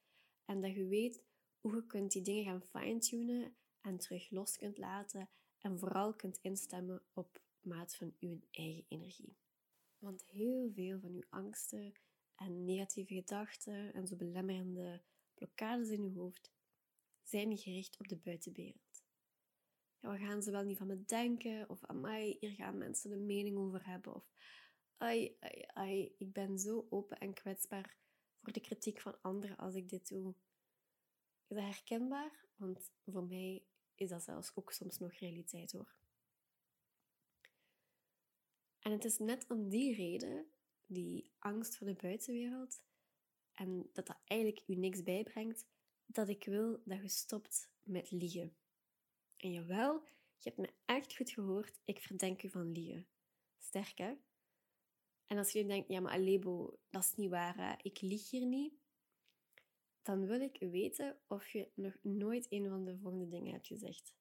en 0.46 0.62
dat 0.62 0.76
je 0.76 0.86
weet 0.86 1.24
hoe 1.60 1.76
je 1.76 1.86
kunt 1.86 2.12
die 2.12 2.22
dingen 2.22 2.44
gaan 2.44 2.62
fine-tunen 2.62 3.56
en 3.82 3.98
terug 3.98 4.30
los 4.30 4.58
kunt 4.58 4.78
laten 4.78 5.30
en 5.58 5.80
vooral 5.80 6.14
kunt 6.16 6.40
instemmen 6.42 7.04
op 7.14 7.42
maat 7.62 7.96
van 7.96 8.14
je 8.20 8.40
eigen 8.52 8.86
energie. 8.88 9.38
Want 9.98 10.26
heel 10.28 10.72
veel 10.74 11.00
van 11.00 11.14
uw 11.14 11.24
angsten 11.30 11.94
en 12.36 12.66
negatieve 12.66 13.14
gedachten 13.14 13.94
en 13.94 14.08
zo 14.08 14.16
belemmerende 14.16 15.02
blokkades 15.34 15.90
in 15.90 16.04
je 16.04 16.12
hoofd 16.12 16.52
zijn 17.24 17.58
gericht 17.58 18.00
op 18.00 18.08
de 18.08 18.18
buitenwereld. 18.18 19.04
Ja, 20.00 20.10
wat 20.10 20.20
gaan 20.20 20.44
ze 20.44 20.52
wel 20.52 20.64
niet 20.64 20.78
van 20.78 20.88
me 20.88 21.06
denken? 21.06 21.70
Of 21.70 21.86
amai, 21.86 22.38
hier 22.40 22.52
gaan 22.52 22.78
mensen 22.78 23.12
een 23.12 23.26
mening 23.26 23.58
over 23.58 23.86
hebben. 23.86 24.16
Of 24.16 24.32
ai, 25.02 25.38
ai, 25.40 25.64
ai, 25.74 26.16
ik 26.18 26.34
ben 26.34 26.60
zo 26.60 26.88
open 26.90 27.20
en 27.20 27.34
kwetsbaar 27.34 27.98
voor 28.42 28.54
de 28.54 28.60
kritiek 28.60 29.02
van 29.02 29.22
anderen 29.22 29.58
als 29.58 29.76
ik 29.76 29.90
dit 29.90 30.08
doe. 30.08 30.34
Is 31.48 31.56
dat 31.56 31.66
herkenbaar? 31.66 32.46
Want 32.56 32.92
voor 33.06 33.24
mij 33.24 33.64
is 33.96 34.10
dat 34.10 34.24
zelfs 34.24 34.56
ook 34.56 34.72
soms 34.72 34.98
nog 34.98 35.14
realiteit 35.14 35.72
hoor. 35.72 35.96
En 38.80 38.92
het 38.92 39.06
is 39.06 39.18
net 39.18 39.46
om 39.50 39.70
die 39.70 39.96
reden, 39.96 40.52
die 40.86 41.32
angst 41.40 41.78
voor 41.78 41.88
de 41.88 41.94
buitenwereld, 41.94 42.82
en 43.54 43.90
dat 43.94 44.08
dat 44.08 44.22
eigenlijk 44.26 44.64
u 44.68 44.76
niks 44.76 45.04
bijbrengt, 45.04 45.66
dat 46.06 46.30
ik 46.30 46.46
wil 46.46 46.82
dat 46.86 47.02
je 47.02 47.08
stopt 47.08 47.70
met 47.84 48.12
liegen. 48.12 48.56
En 49.38 49.52
jawel, 49.52 50.04
je 50.38 50.50
hebt 50.50 50.58
me 50.58 50.74
echt 50.86 51.16
goed 51.16 51.30
gehoord. 51.30 51.80
Ik 51.86 52.00
verdenk 52.00 52.44
u 52.44 52.50
van 52.50 52.72
liegen. 52.72 53.08
Sterk, 53.58 53.98
hè? 53.98 54.14
En 55.32 55.38
als 55.38 55.52
je 55.52 55.66
denkt, 55.66 55.88
ja, 55.88 56.00
maar 56.00 56.12
Alebo, 56.12 56.78
dat 56.90 57.04
is 57.04 57.14
niet 57.16 57.30
waar, 57.30 57.80
ik 57.84 58.02
lieg 58.02 58.30
hier 58.30 58.46
niet. 58.46 58.74
Dan 60.02 60.28
wil 60.28 60.42
ik 60.42 60.58
weten 60.60 61.20
of 61.28 61.48
je 61.48 61.72
nog 61.74 61.94
nooit 62.02 62.48
een 62.50 62.70
van 62.70 62.86
de 62.86 62.98
volgende 62.98 63.28
dingen 63.28 63.54
hebt 63.54 63.68
gezegd. 63.68 64.16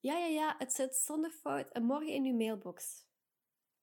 Ja, 0.00 0.18
ja, 0.18 0.26
ja, 0.26 0.54
het 0.58 0.72
zit 0.72 0.96
zonder 0.96 1.30
fout 1.30 1.68
en 1.72 1.84
morgen 1.84 2.12
in 2.12 2.24
uw 2.24 2.36
mailbox. 2.36 3.06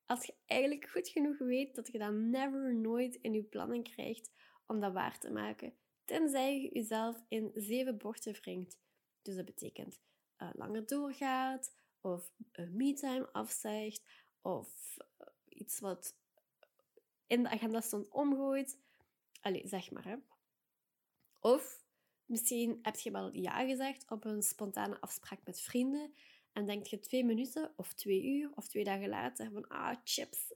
Als 0.05 0.25
je 0.25 0.35
eigenlijk 0.45 0.89
goed 0.89 1.07
genoeg 1.07 1.37
weet 1.37 1.75
dat 1.75 1.87
je 1.87 1.97
dat 1.97 2.13
never 2.13 2.75
nooit 2.75 3.15
in 3.15 3.33
je 3.33 3.43
planning 3.43 3.83
krijgt 3.83 4.31
om 4.65 4.79
dat 4.79 4.93
waar 4.93 5.19
te 5.19 5.31
maken, 5.31 5.77
tenzij 6.05 6.61
je 6.61 6.69
jezelf 6.73 7.23
in 7.27 7.51
zeven 7.53 7.97
bochten 7.97 8.33
wringt. 8.33 8.79
Dus 9.21 9.35
dat 9.35 9.45
betekent 9.45 10.01
uh, 10.37 10.49
langer 10.53 10.87
doorgaat, 10.87 11.75
of 12.01 12.33
een 12.51 12.75
me-time 12.75 13.31
afzegt, 13.31 14.03
of 14.41 14.97
uh, 14.97 15.27
iets 15.63 15.79
wat 15.79 16.15
in 17.27 17.43
de 17.43 17.49
agenda 17.49 17.81
stond 17.81 18.09
omgooit. 18.09 18.79
Allee, 19.41 19.67
zeg 19.67 19.91
maar. 19.91 20.05
Hè. 20.05 20.15
Of 21.39 21.83
misschien 22.25 22.79
heb 22.81 22.95
je 22.95 23.11
wel 23.11 23.35
ja 23.35 23.65
gezegd 23.65 24.11
op 24.11 24.25
een 24.25 24.43
spontane 24.43 25.01
afspraak 25.01 25.39
met 25.45 25.61
vrienden 25.61 26.13
en 26.51 26.65
denk 26.65 26.85
je 26.85 26.99
twee 26.99 27.25
minuten 27.25 27.73
of 27.75 27.93
twee 27.93 28.23
uur 28.23 28.51
of 28.55 28.67
twee 28.67 28.83
dagen 28.83 29.09
later 29.09 29.51
van 29.51 29.67
ah, 29.67 29.95
chips. 30.03 30.53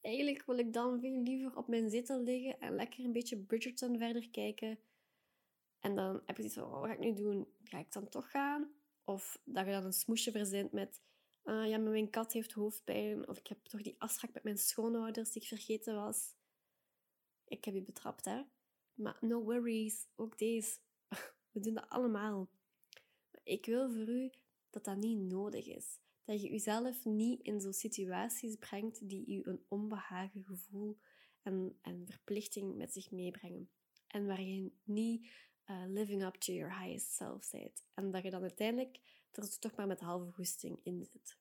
Eigenlijk 0.00 0.46
wil 0.46 0.58
ik 0.58 0.72
dan 0.72 1.00
veel 1.00 1.22
liever 1.22 1.56
op 1.56 1.68
mijn 1.68 1.90
zetel 1.90 2.22
liggen 2.22 2.60
en 2.60 2.74
lekker 2.74 3.04
een 3.04 3.12
beetje 3.12 3.38
Bridgerton 3.38 3.98
verder 3.98 4.30
kijken. 4.30 4.78
En 5.80 5.94
dan 5.94 6.22
heb 6.26 6.36
je 6.36 6.42
iets 6.42 6.54
van, 6.54 6.64
oh, 6.64 6.80
wat 6.80 6.86
ga 6.86 6.92
ik 6.92 6.98
nu 6.98 7.14
doen? 7.14 7.48
Ga 7.62 7.78
ik 7.78 7.92
dan 7.92 8.08
toch 8.08 8.30
gaan? 8.30 8.72
Of 9.04 9.42
dat 9.44 9.66
je 9.66 9.72
dan 9.72 9.84
een 9.84 9.92
smoesje 9.92 10.30
verzint 10.30 10.72
met, 10.72 11.02
uh, 11.48 11.68
ja, 11.68 11.78
mijn 11.78 12.10
kat 12.10 12.32
heeft 12.32 12.52
hoofdpijn. 12.52 13.28
Of 13.28 13.38
ik 13.38 13.46
heb 13.46 13.64
toch 13.64 13.82
die 13.82 13.94
afspraak 13.98 14.32
met 14.32 14.42
mijn 14.42 14.58
schoonouders 14.58 15.32
die 15.32 15.42
ik 15.42 15.48
vergeten 15.48 15.94
was. 15.94 16.34
Ik 17.44 17.64
heb 17.64 17.74
je 17.74 17.82
betrapt, 17.82 18.24
hè. 18.24 18.42
Maar 18.94 19.16
no 19.20 19.42
worries, 19.42 20.08
ook 20.16 20.38
deze. 20.38 20.78
We 21.52 21.60
doen 21.60 21.74
dat 21.74 21.88
allemaal. 21.88 22.48
ik 23.42 23.66
wil 23.66 23.90
voor 23.90 24.08
u 24.08 24.30
dat 24.70 24.84
dat 24.84 24.96
niet 24.96 25.18
nodig 25.18 25.66
is. 25.66 26.00
Dat 26.24 26.42
je 26.42 26.50
jezelf 26.50 27.04
niet 27.04 27.42
in 27.42 27.60
zo'n 27.60 27.72
situaties 27.72 28.56
brengt 28.56 29.08
die 29.08 29.30
je 29.30 29.46
een 29.46 29.64
onbehagen 29.68 30.44
gevoel 30.44 30.98
en, 31.42 31.78
en 31.82 32.06
verplichting 32.08 32.76
met 32.76 32.92
zich 32.92 33.10
meebrengen. 33.10 33.70
En 34.06 34.26
waar 34.26 34.42
je 34.42 34.72
niet 34.84 35.30
uh, 35.66 35.84
living 35.86 36.24
up 36.24 36.34
to 36.34 36.52
your 36.52 36.78
highest 36.80 37.12
self 37.12 37.50
bent. 37.50 37.84
En 37.94 38.10
dat 38.10 38.22
je 38.22 38.30
dan 38.30 38.42
uiteindelijk 38.42 38.98
er 39.32 39.58
toch 39.58 39.74
maar 39.74 39.86
met 39.86 40.00
halve 40.00 40.32
goesting 40.32 40.80
in 40.82 41.04
zit. 41.04 41.38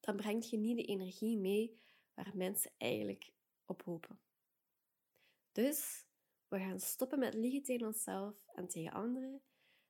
Dan 0.00 0.16
brengt 0.16 0.50
je 0.50 0.56
niet 0.56 0.76
de 0.76 0.84
energie 0.84 1.38
mee 1.38 1.80
waar 2.14 2.30
mensen 2.34 2.70
eigenlijk 2.78 3.32
op 3.64 3.82
hopen. 3.82 4.20
Dus 5.52 6.06
we 6.48 6.58
gaan 6.58 6.80
stoppen 6.80 7.18
met 7.18 7.34
liegen 7.34 7.62
tegen 7.62 7.86
onszelf 7.86 8.46
en 8.54 8.68
tegen 8.68 8.92
anderen 8.92 9.42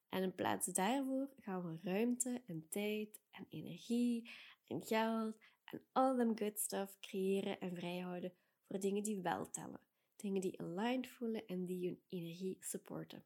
en 0.08 0.22
in 0.22 0.34
plaats 0.34 0.66
daarvoor 0.66 1.28
gaan 1.38 1.62
we 1.62 1.90
ruimte 1.90 2.42
en 2.46 2.68
tijd 2.68 3.20
en 3.30 3.46
energie 3.48 4.30
en 4.66 4.82
geld 4.82 5.36
en 5.64 5.82
all 5.92 6.16
them 6.16 6.38
good 6.38 6.58
stuff 6.58 6.98
creëren 7.00 7.60
en 7.60 7.74
vrijhouden 7.74 8.32
voor 8.66 8.80
dingen 8.80 9.02
die 9.02 9.22
wel 9.22 9.50
tellen. 9.50 9.80
Dingen 10.16 10.40
die 10.40 10.60
aligned 10.60 11.08
voelen 11.08 11.46
en 11.46 11.64
die 11.64 11.80
je 11.80 11.98
energie 12.08 12.56
supporten. 12.60 13.24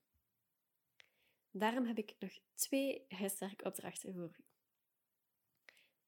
Daarom 1.53 1.85
heb 1.87 1.99
ik 1.99 2.17
nog 2.19 2.33
twee 2.55 3.07
opdrachten 3.65 4.15
voor 4.15 4.37
u. 4.39 4.45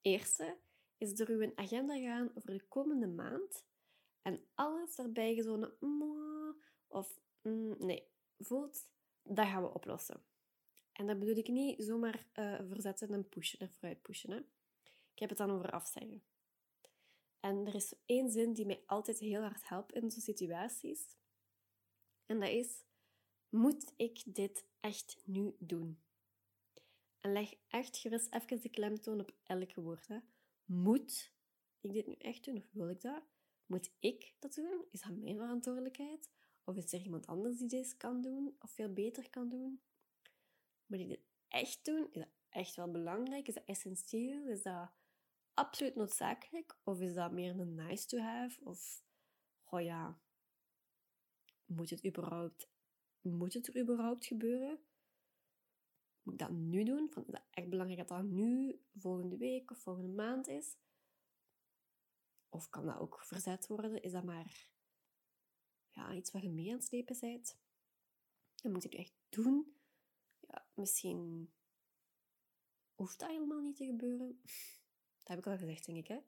Eerste 0.00 0.59
is 0.98 1.14
door 1.14 1.28
uw 1.28 1.52
agenda 1.54 1.98
gaan 1.98 2.30
voor 2.35 2.54
de 2.54 2.64
komende 2.68 3.07
maand 3.07 3.64
en 4.22 4.46
alles 4.54 4.96
daarbij 4.96 5.35
gezonnen 5.35 5.76
of 6.87 7.20
mm, 7.42 7.76
nee 7.78 8.12
voelt, 8.38 8.88
dat 9.22 9.46
gaan 9.46 9.62
we 9.62 9.74
oplossen. 9.74 10.24
En 10.92 11.07
dat 11.07 11.18
bedoel 11.18 11.37
ik 11.37 11.48
niet 11.48 11.83
zomaar 11.83 12.26
uh, 12.35 12.61
verzetten 12.68 13.12
en 13.12 13.28
pushen, 13.28 13.59
er 13.59 13.70
vooruit 13.70 14.02
pushen. 14.02 14.30
Hè. 14.30 14.38
Ik 15.12 15.20
heb 15.20 15.28
het 15.28 15.38
dan 15.38 15.50
over 15.50 15.70
afzeggen. 15.70 16.22
En 17.40 17.66
er 17.66 17.74
is 17.74 17.94
één 18.07 18.30
zin 18.30 18.52
die 18.52 18.66
mij 18.66 18.83
altijd 18.87 19.18
heel 19.18 19.40
hard 19.40 19.68
helpt 19.68 19.92
in 19.92 20.11
zo'n 20.11 20.20
situaties. 20.20 21.16
En 22.26 22.40
dat 22.40 22.48
is: 22.48 22.85
Moet 23.55 23.93
ik 23.97 24.23
dit 24.25 24.67
echt 24.81 25.23
nu 25.25 25.57
doen? 25.59 26.03
En 27.21 27.33
leg 27.33 27.55
echt 27.69 27.97
gerust 27.97 28.35
even 28.35 28.61
de 28.61 28.69
klemtoon 28.69 29.21
op 29.21 29.35
elke 29.43 29.81
woord. 29.81 30.07
Hè. 30.07 30.19
Moet 30.64 31.33
ik 31.81 31.93
dit 31.93 32.07
nu 32.07 32.12
echt 32.12 32.45
doen 32.45 32.57
of 32.57 32.71
wil 32.73 32.88
ik 32.88 33.01
dat? 33.01 33.23
Moet 33.67 33.90
ik 33.99 34.35
dat 34.38 34.55
doen? 34.55 34.85
Is 34.90 35.01
dat 35.01 35.17
mijn 35.17 35.37
verantwoordelijkheid? 35.37 36.31
Of 36.64 36.77
is 36.77 36.93
er 36.93 37.01
iemand 37.01 37.27
anders 37.27 37.59
die 37.59 37.69
dit 37.69 37.97
kan 37.97 38.21
doen 38.21 38.57
of 38.59 38.71
veel 38.71 38.93
beter 38.93 39.31
kan 39.31 39.49
doen? 39.49 39.83
Moet 40.87 41.01
ik 41.01 41.09
dit 41.09 41.25
echt 41.49 41.85
doen? 41.85 42.09
Is 42.11 42.21
dat 42.21 42.31
echt 42.49 42.75
wel 42.75 42.90
belangrijk? 42.90 43.49
Is 43.49 43.55
dat 43.55 43.64
essentieel? 43.64 44.47
Is 44.47 44.62
dat 44.62 44.93
absoluut 45.55 45.95
noodzakelijk? 45.95 46.79
Of 46.83 47.01
is 47.01 47.14
dat 47.14 47.33
meer 47.33 47.61
een 47.61 47.75
nice 47.75 48.07
to 48.07 48.19
have? 48.19 48.64
Of, 48.64 49.05
oh 49.64 49.83
ja, 49.83 50.21
moet 51.64 51.90
het 51.90 52.07
überhaupt, 52.07 52.73
moet 53.30 53.54
het 53.54 53.66
er 53.66 53.80
überhaupt 53.80 54.26
gebeuren? 54.26 54.78
Moet 56.22 56.34
ik 56.34 56.40
dat 56.40 56.50
nu 56.50 56.84
doen? 56.84 57.10
Van, 57.10 57.26
is 57.26 57.32
dat 57.32 57.44
echt 57.50 57.68
belangrijk 57.68 58.08
dat 58.08 58.18
dat 58.18 58.26
nu, 58.26 58.80
volgende 58.94 59.37
week 59.37 59.70
of 59.70 59.78
volgende 59.78 60.12
maand 60.12 60.48
is? 60.48 60.76
Of 62.48 62.68
kan 62.68 62.87
dat 62.87 62.98
ook 62.98 63.20
verzet 63.20 63.66
worden? 63.66 64.02
Is 64.02 64.12
dat 64.12 64.24
maar 64.24 64.70
ja, 65.90 66.14
iets 66.14 66.30
wat 66.30 66.42
je 66.42 66.50
mee 66.50 66.68
aan 66.68 66.76
het 66.76 66.84
slepen 66.84 67.16
bent? 67.20 67.58
En 68.62 68.72
moet 68.72 68.84
ik 68.84 68.90
het 68.92 69.00
echt 69.00 69.14
doen? 69.28 69.74
misschien 70.74 71.52
hoeft 72.94 73.18
dat 73.18 73.28
helemaal 73.28 73.60
niet 73.60 73.76
te 73.76 73.84
gebeuren. 73.84 74.40
Dat 75.18 75.28
heb 75.28 75.38
ik 75.38 75.46
al 75.46 75.58
gezegd, 75.58 75.87
denk 75.87 75.98
ik, 75.98 76.08
hè? 76.08 76.18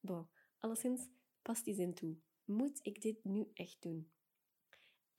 Bon, 0.00 0.28
alleszins, 0.58 1.08
past 1.42 1.64
die 1.64 1.74
zin 1.74 1.94
toe. 1.94 2.16
Moet 2.44 2.78
ik 2.82 3.00
dit 3.00 3.24
nu 3.24 3.50
echt 3.54 3.82
doen? 3.82 4.12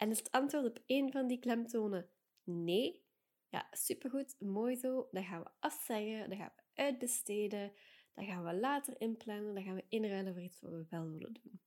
En 0.03 0.09
is 0.09 0.17
het 0.17 0.31
antwoord 0.31 0.65
op 0.65 0.83
één 0.85 1.11
van 1.11 1.27
die 1.27 1.39
klemtonen 1.39 2.09
nee? 2.43 3.03
Ja, 3.49 3.67
supergoed, 3.71 4.39
mooi 4.39 4.75
zo. 4.75 5.07
Dan 5.11 5.23
gaan 5.23 5.43
we 5.43 5.49
afzeggen, 5.59 6.29
dan 6.29 6.37
gaan 6.37 6.53
we 6.55 6.81
uitbesteden, 6.81 7.73
dan 8.13 8.25
gaan 8.25 8.43
we 8.43 8.53
later 8.53 9.01
inplannen, 9.01 9.53
dan 9.53 9.63
gaan 9.63 9.75
we 9.75 9.85
inruilen 9.89 10.33
voor 10.33 10.43
iets 10.43 10.61
wat 10.61 10.71
we 10.71 10.85
wel 10.89 11.09
willen 11.09 11.33
doen. 11.33 11.61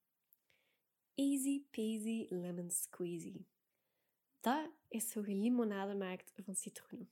Easy 1.15 1.65
peasy 1.71 2.27
lemon 2.29 2.71
squeezy. 2.71 3.47
Dat 4.41 4.71
is 4.89 5.15
hoe 5.15 5.29
je 5.29 5.35
limonade 5.35 5.95
maakt 5.95 6.33
van 6.45 6.55
citroenen. 6.55 7.11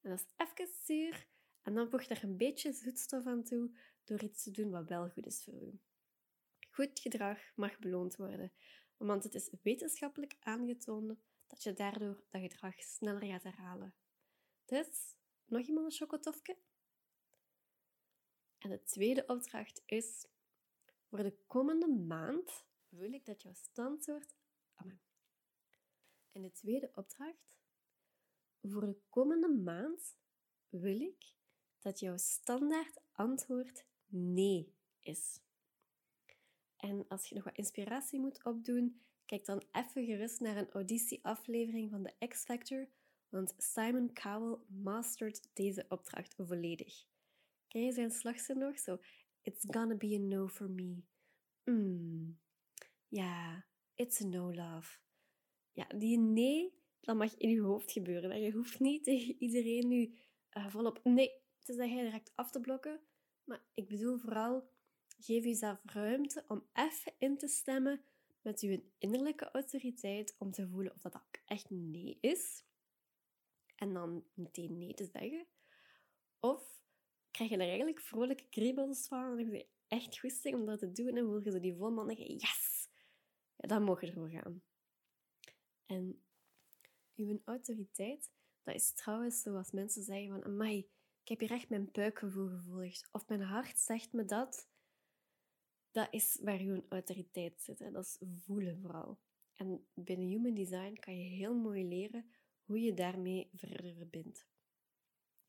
En 0.00 0.10
dat 0.10 0.18
is 0.18 0.26
even 0.36 0.74
zuur 0.84 1.26
en 1.62 1.74
dan 1.74 1.90
voeg 1.90 2.04
er 2.04 2.24
een 2.24 2.36
beetje 2.36 2.72
zoetstof 2.72 3.26
aan 3.26 3.42
toe 3.42 3.70
door 4.04 4.22
iets 4.22 4.42
te 4.42 4.50
doen 4.50 4.70
wat 4.70 4.88
wel 4.88 5.08
goed 5.08 5.26
is 5.26 5.44
voor 5.44 5.62
u. 5.62 5.80
Goed 6.70 7.00
gedrag 7.00 7.38
mag 7.54 7.78
beloond 7.78 8.16
worden, 8.16 8.52
want 9.06 9.24
het 9.24 9.34
is 9.34 9.50
wetenschappelijk 9.62 10.36
aangetoond 10.40 11.18
dat 11.46 11.62
je 11.62 11.72
daardoor 11.72 12.24
dat 12.30 12.40
gedrag 12.40 12.82
sneller 12.82 13.26
gaat 13.26 13.42
herhalen. 13.42 13.94
Dus, 14.64 15.16
nog 15.44 15.66
iemand 15.66 15.86
een 15.86 15.92
chocotofje? 15.92 16.58
En 18.58 18.70
de 18.70 18.82
tweede 18.82 19.26
opdracht 19.26 19.82
is, 19.86 20.26
voor 21.08 21.22
de 21.22 21.38
komende 21.46 21.88
maand 21.88 22.64
wil 22.88 23.12
ik 23.12 23.24
dat 23.24 23.42
jouw 23.42 23.54
standwoord... 23.54 24.34
En 26.32 26.42
de 26.42 26.52
tweede 26.52 26.90
opdracht. 26.94 27.52
Voor 28.62 28.86
de 28.86 29.00
komende 29.08 29.48
maand 29.48 30.16
wil 30.68 31.00
ik 31.00 31.34
dat 31.78 32.00
jouw 32.00 32.16
standaard 32.16 33.00
antwoord 33.12 33.86
nee 34.06 34.74
is. 35.00 35.40
En 36.80 37.04
als 37.08 37.26
je 37.26 37.34
nog 37.34 37.44
wat 37.44 37.56
inspiratie 37.56 38.20
moet 38.20 38.44
opdoen, 38.44 39.00
kijk 39.24 39.44
dan 39.44 39.62
even 39.72 40.04
gerust 40.04 40.40
naar 40.40 40.56
een 40.56 40.70
auditieaflevering 40.70 41.90
van 41.90 42.02
de 42.02 42.26
X 42.28 42.44
Factor, 42.44 42.88
want 43.28 43.54
Simon 43.56 44.12
Cowell 44.12 44.58
mastert 44.68 45.48
deze 45.52 45.86
opdracht 45.88 46.34
volledig. 46.36 47.06
Ken 47.68 47.84
je 47.84 47.92
zijn 47.92 48.10
slagzin 48.10 48.58
nog? 48.58 48.78
Zo, 48.78 48.98
it's 49.42 49.64
gonna 49.68 49.94
be 49.94 50.14
a 50.14 50.18
no 50.18 50.48
for 50.48 50.70
me. 50.70 51.02
Mm. 51.64 52.38
Ja, 53.08 53.66
it's 53.94 54.20
a 54.20 54.26
no 54.26 54.54
love 54.54 54.98
ja, 55.72 55.86
die 55.98 56.18
nee, 56.18 56.74
dat 57.00 57.16
mag 57.16 57.36
in 57.36 57.50
je 57.50 57.60
hoofd 57.60 57.92
gebeuren. 57.92 58.40
Je 58.40 58.52
hoeft 58.52 58.80
niet 58.80 59.04
tegen 59.04 59.36
iedereen 59.38 59.88
nu 59.88 60.14
uh, 60.56 60.68
volop 60.68 61.00
nee 61.04 61.30
te 61.58 61.72
zeggen, 61.72 62.02
direct 62.02 62.32
af 62.34 62.50
te 62.50 62.60
blokken. 62.60 63.00
Maar 63.44 63.62
ik 63.74 63.88
bedoel 63.88 64.18
vooral, 64.18 64.70
geef 65.20 65.44
jezelf 65.44 65.80
ruimte 65.84 66.44
om 66.48 66.66
even 66.72 67.12
in 67.18 67.38
te 67.38 67.48
stemmen 67.48 68.04
met 68.42 68.60
je 68.60 68.82
innerlijke 68.98 69.50
autoriteit 69.50 70.34
om 70.38 70.50
te 70.50 70.68
voelen 70.68 70.92
of 70.92 71.00
dat 71.00 71.14
ook 71.14 71.40
echt 71.44 71.70
nee 71.70 72.18
is. 72.20 72.64
en 73.76 73.92
dan 73.92 74.24
meteen 74.34 74.78
nee 74.78 74.94
te 74.94 75.04
zeggen? 75.12 75.46
Of 76.40 76.82
krijg 77.30 77.50
je 77.50 77.56
er 77.56 77.68
eigenlijk 77.68 78.00
vrolijke 78.00 78.48
kriebels 78.48 79.06
van 79.06 79.38
en 79.38 79.38
heb 79.38 79.52
je 79.52 79.66
echt 79.88 80.18
goesting 80.18 80.54
om 80.54 80.66
dat 80.66 80.78
te 80.78 80.92
doen 80.92 81.16
en 81.16 81.24
voel 81.24 81.42
je 81.42 81.50
zo 81.50 81.60
die 81.60 81.76
volmondige 81.76 82.32
yes, 82.32 82.88
ja, 83.56 83.68
dan 83.68 83.82
mag 83.82 84.00
je 84.00 84.06
ervoor 84.06 84.30
gaan. 84.30 84.62
En 85.86 86.22
uw 87.16 87.40
autoriteit, 87.44 88.30
dat 88.62 88.74
is 88.74 88.92
trouwens 88.92 89.42
zoals 89.42 89.70
mensen 89.70 90.02
zeggen 90.02 90.28
van, 90.28 90.44
amai, 90.44 90.78
ik 91.22 91.28
heb 91.28 91.40
hier 91.40 91.50
echt 91.50 91.68
mijn 91.68 91.88
buikgevoel 91.92 92.48
gevolgd. 92.48 93.08
Of 93.12 93.28
mijn 93.28 93.42
hart 93.42 93.78
zegt 93.78 94.12
me 94.12 94.24
dat. 94.24 94.68
Dat 95.90 96.08
is 96.10 96.38
waar 96.42 96.60
uw 96.60 96.84
autoriteit 96.88 97.62
zit. 97.62 97.78
Hè. 97.78 97.90
Dat 97.90 98.04
is 98.04 98.18
voelen 98.44 98.80
vooral. 98.80 99.18
En 99.54 99.86
binnen 99.94 100.26
Human 100.26 100.54
Design 100.54 100.94
kan 100.94 101.18
je 101.18 101.24
heel 101.24 101.54
mooi 101.54 101.88
leren 101.88 102.30
hoe 102.64 102.80
je 102.80 102.94
daarmee 102.94 103.50
verder 103.54 103.94
verbindt. 103.94 104.46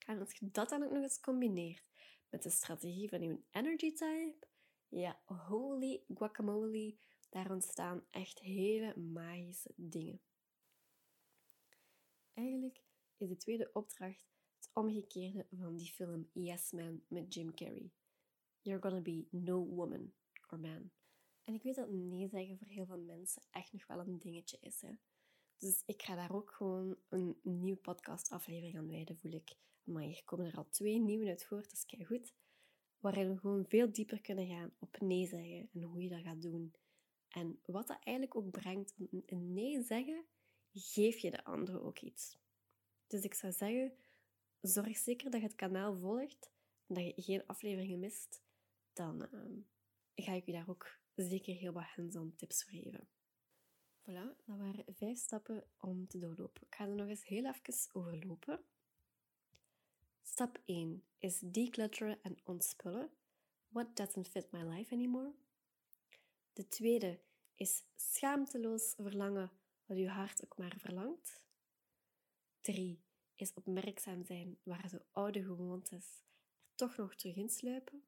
En 0.06 0.20
als 0.20 0.32
je 0.32 0.52
dat 0.52 0.70
dan 0.70 0.84
ook 0.84 0.92
nog 0.92 1.04
eens 1.04 1.20
combineert 1.20 1.90
met 2.30 2.44
de 2.44 2.50
strategie 2.50 3.10
van 3.10 3.22
je 3.22 3.40
energy 3.52 3.94
type, 3.94 4.48
ja, 4.88 5.22
holy 5.26 6.04
guacamole, 6.14 6.96
daar 7.30 7.52
ontstaan 7.52 8.06
echt 8.10 8.40
hele 8.40 8.98
magische 8.98 9.74
dingen. 9.76 10.22
Eigenlijk 12.34 12.84
is 13.18 13.30
de 13.30 13.38
tweede 13.38 13.70
opdracht 13.74 14.26
het 14.56 14.70
omgekeerde 14.74 15.48
van 15.52 15.78
die 15.78 15.92
film 15.92 16.30
Yes 16.34 16.72
Man 16.72 17.04
met 17.08 17.34
Jim 17.34 17.54
Carrey. 17.54 17.92
You're 18.62 18.82
gonna 18.82 19.02
be 19.02 19.28
no 19.30 19.66
woman 19.66 20.14
En 21.44 21.54
ik 21.54 21.64
weet 21.64 21.76
dat 21.76 21.90
nee 21.90 22.28
zeggen 22.28 22.58
voor 22.58 22.68
heel 22.68 22.86
veel 22.86 23.02
mensen 23.02 23.42
echt 23.52 23.74
nog 23.74 23.88
wel 23.88 24.00
een 24.00 24.20
dingetje 24.20 24.58
is. 24.62 24.82
Hè? 24.82 24.94
Dus 25.58 25.84
ik 25.86 26.02
ga 26.02 26.16
daar 26.16 26.36
ook 26.36 26.52
gewoon 26.52 26.98
een 27.10 27.40
nieuwe 27.44 27.80
podcastaflevering 27.80 28.78
aan 28.78 28.88
wijden, 28.88 29.18
voel 29.18 29.32
ik. 29.32 29.56
Maar 29.84 30.04
hier 30.04 30.24
komen 30.26 30.46
er 30.46 30.58
al 30.58 30.70
twee 30.70 31.00
nieuwe 31.00 31.30
uit 31.30 31.46
voort, 31.46 31.64
dat 31.64 31.86
is 31.90 32.06
goed. 32.06 32.34
Waarin 33.00 33.30
we 33.30 33.38
gewoon 33.40 33.66
veel 33.66 33.92
dieper 33.92 34.22
kunnen 34.22 34.48
gaan 34.48 34.74
op 34.80 35.00
nee 35.00 35.28
zeggen 35.28 35.70
en 35.74 35.84
hoe 35.84 36.02
je 36.02 36.10
dat 36.10 36.22
gaat 36.22 36.42
doen. 36.42 36.74
En 37.30 37.60
wat 37.66 37.88
dat 37.88 38.00
eigenlijk 38.04 38.36
ook 38.36 38.52
brengt, 38.52 38.96
een 39.26 39.54
nee 39.54 39.84
zeggen, 39.84 40.26
geef 40.74 41.18
je 41.18 41.32
de 41.32 41.44
andere 41.44 41.82
ook 41.82 42.00
iets. 42.00 42.38
Dus 43.08 43.24
ik 43.24 43.34
zou 43.34 43.54
zeggen, 43.54 43.94
zorg 44.62 44.98
zeker 44.98 45.32
dat 45.32 45.42
je 45.42 45.48
het 45.48 45.56
kanaal 45.56 45.98
volgt 45.98 46.52
en 46.88 46.96
dat 46.96 47.04
je 47.04 47.22
geen 47.22 47.48
afleveringen 47.48 48.00
mist. 48.00 48.42
Dan 48.94 49.28
uh, 49.34 49.64
ga 50.22 50.34
ik 50.34 50.46
je 50.46 50.52
daar 50.52 50.70
ook 50.70 51.00
zeker 51.16 51.56
heel 51.56 51.74
wat 51.74 51.84
hands-on 51.84 52.36
tips 52.36 52.64
voor 52.64 52.72
geven. 52.72 53.08
Voilà, 54.02 54.46
dat 54.46 54.58
waren 54.58 54.86
vijf 54.88 55.18
stappen 55.18 55.64
om 55.80 56.08
te 56.08 56.20
doorlopen. 56.20 56.62
Ik 56.62 56.76
ga 56.76 56.84
er 56.84 56.96
nog 56.96 57.08
eens 57.08 57.26
heel 57.26 57.46
even 57.46 57.94
overlopen. 57.94 58.64
Stap 60.22 60.62
1 60.66 61.04
is 61.18 61.40
declutteren 61.40 62.20
en 62.22 62.38
ontspullen. 62.44 63.10
What 63.68 63.96
doesn't 63.96 64.28
fit 64.28 64.52
my 64.52 64.64
life 64.64 64.94
anymore? 64.94 65.34
De 66.54 66.68
tweede 66.68 67.20
is 67.56 67.84
schaamteloos 67.96 68.94
verlangen 68.98 69.52
wat 69.86 69.98
je 69.98 70.10
hart 70.10 70.44
ook 70.44 70.58
maar 70.58 70.76
verlangt. 70.78 71.44
3 72.62 73.04
is 73.36 73.54
opmerkzaam 73.54 74.24
zijn 74.24 74.58
waar 74.64 74.90
zo 74.90 74.98
oude 75.12 75.44
gewoontes 75.44 76.24
er 76.62 76.76
toch 76.76 76.98
nog 76.98 77.16
terug 77.16 77.36
insluipen. 77.36 78.04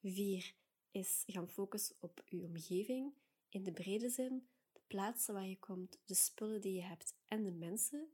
4 0.00 0.54
is 0.94 1.22
gaan 1.26 1.48
focussen 1.48 1.96
op 2.00 2.22
je 2.26 2.44
omgeving 2.44 3.14
in 3.48 3.62
de 3.62 3.72
brede 3.72 4.08
zin, 4.08 4.48
de 4.72 4.80
plaatsen 4.86 5.34
waar 5.34 5.46
je 5.46 5.58
komt, 5.58 5.98
de 6.04 6.14
spullen 6.14 6.60
die 6.60 6.72
je 6.72 6.82
hebt 6.82 7.16
en 7.26 7.44
de 7.44 7.50
mensen 7.50 8.08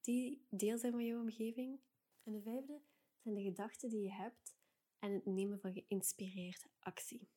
die 0.00 0.46
deel 0.50 0.78
zijn 0.78 0.92
van 0.92 1.06
jouw 1.06 1.20
omgeving. 1.20 1.80
En 2.22 2.32
de 2.32 2.42
vijfde 2.42 2.80
zijn 3.18 3.34
de 3.34 3.42
gedachten 3.42 3.88
die 3.88 4.02
je 4.02 4.12
hebt 4.12 4.54
en 4.98 5.12
het 5.12 5.26
nemen 5.26 5.60
van 5.60 5.72
geïnspireerde 5.72 6.68
actie. 6.78 7.28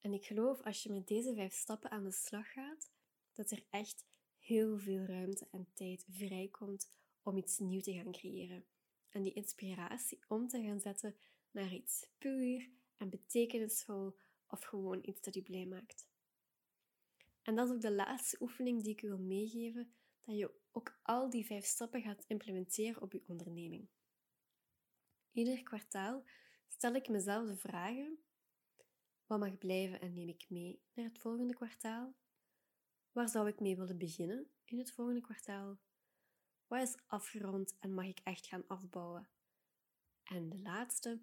En 0.00 0.12
ik 0.12 0.24
geloof 0.24 0.62
als 0.62 0.82
je 0.82 0.92
met 0.92 1.06
deze 1.06 1.34
vijf 1.34 1.54
stappen 1.54 1.90
aan 1.90 2.04
de 2.04 2.12
slag 2.12 2.52
gaat, 2.52 2.90
dat 3.32 3.50
er 3.50 3.64
echt 3.70 4.04
heel 4.38 4.78
veel 4.78 5.04
ruimte 5.04 5.48
en 5.50 5.68
tijd 5.72 6.06
vrijkomt 6.08 6.90
om 7.22 7.36
iets 7.36 7.58
nieuws 7.58 7.82
te 7.82 7.92
gaan 7.92 8.12
creëren. 8.12 8.66
En 9.08 9.22
die 9.22 9.32
inspiratie 9.32 10.18
om 10.28 10.48
te 10.48 10.62
gaan 10.62 10.80
zetten 10.80 11.16
naar 11.50 11.72
iets 11.72 12.06
puur 12.18 12.70
en 12.96 13.10
betekenisvol 13.10 14.16
of 14.46 14.62
gewoon 14.62 14.98
iets 15.02 15.20
dat 15.20 15.34
je 15.34 15.42
blij 15.42 15.66
maakt. 15.66 16.08
En 17.42 17.54
dat 17.54 17.68
is 17.68 17.74
ook 17.74 17.80
de 17.80 17.92
laatste 17.92 18.36
oefening 18.40 18.82
die 18.82 18.92
ik 18.92 19.00
wil 19.00 19.18
meegeven, 19.18 19.94
dat 20.20 20.36
je 20.36 20.54
ook 20.72 20.98
al 21.02 21.30
die 21.30 21.46
vijf 21.46 21.64
stappen 21.64 22.02
gaat 22.02 22.24
implementeren 22.26 23.02
op 23.02 23.12
je 23.12 23.22
onderneming. 23.26 23.88
Ieder 25.32 25.62
kwartaal 25.62 26.24
stel 26.68 26.94
ik 26.94 27.08
mezelf 27.08 27.46
de 27.46 27.56
vragen: 27.56 28.18
wat 29.26 29.38
mag 29.38 29.58
blijven 29.58 30.00
en 30.00 30.12
neem 30.12 30.28
ik 30.28 30.50
mee 30.50 30.82
naar 30.94 31.04
het 31.04 31.18
volgende 31.18 31.54
kwartaal? 31.54 32.14
Waar 33.12 33.28
zou 33.28 33.48
ik 33.48 33.60
mee 33.60 33.76
willen 33.76 33.98
beginnen 33.98 34.50
in 34.64 34.78
het 34.78 34.92
volgende 34.92 35.20
kwartaal? 35.20 35.78
Wat 36.66 36.88
is 36.88 36.96
afgerond 37.06 37.76
en 37.78 37.94
mag 37.94 38.06
ik 38.06 38.20
echt 38.22 38.46
gaan 38.46 38.66
afbouwen? 38.66 39.28
En 40.24 40.48
de 40.48 40.58
laatste, 40.58 41.20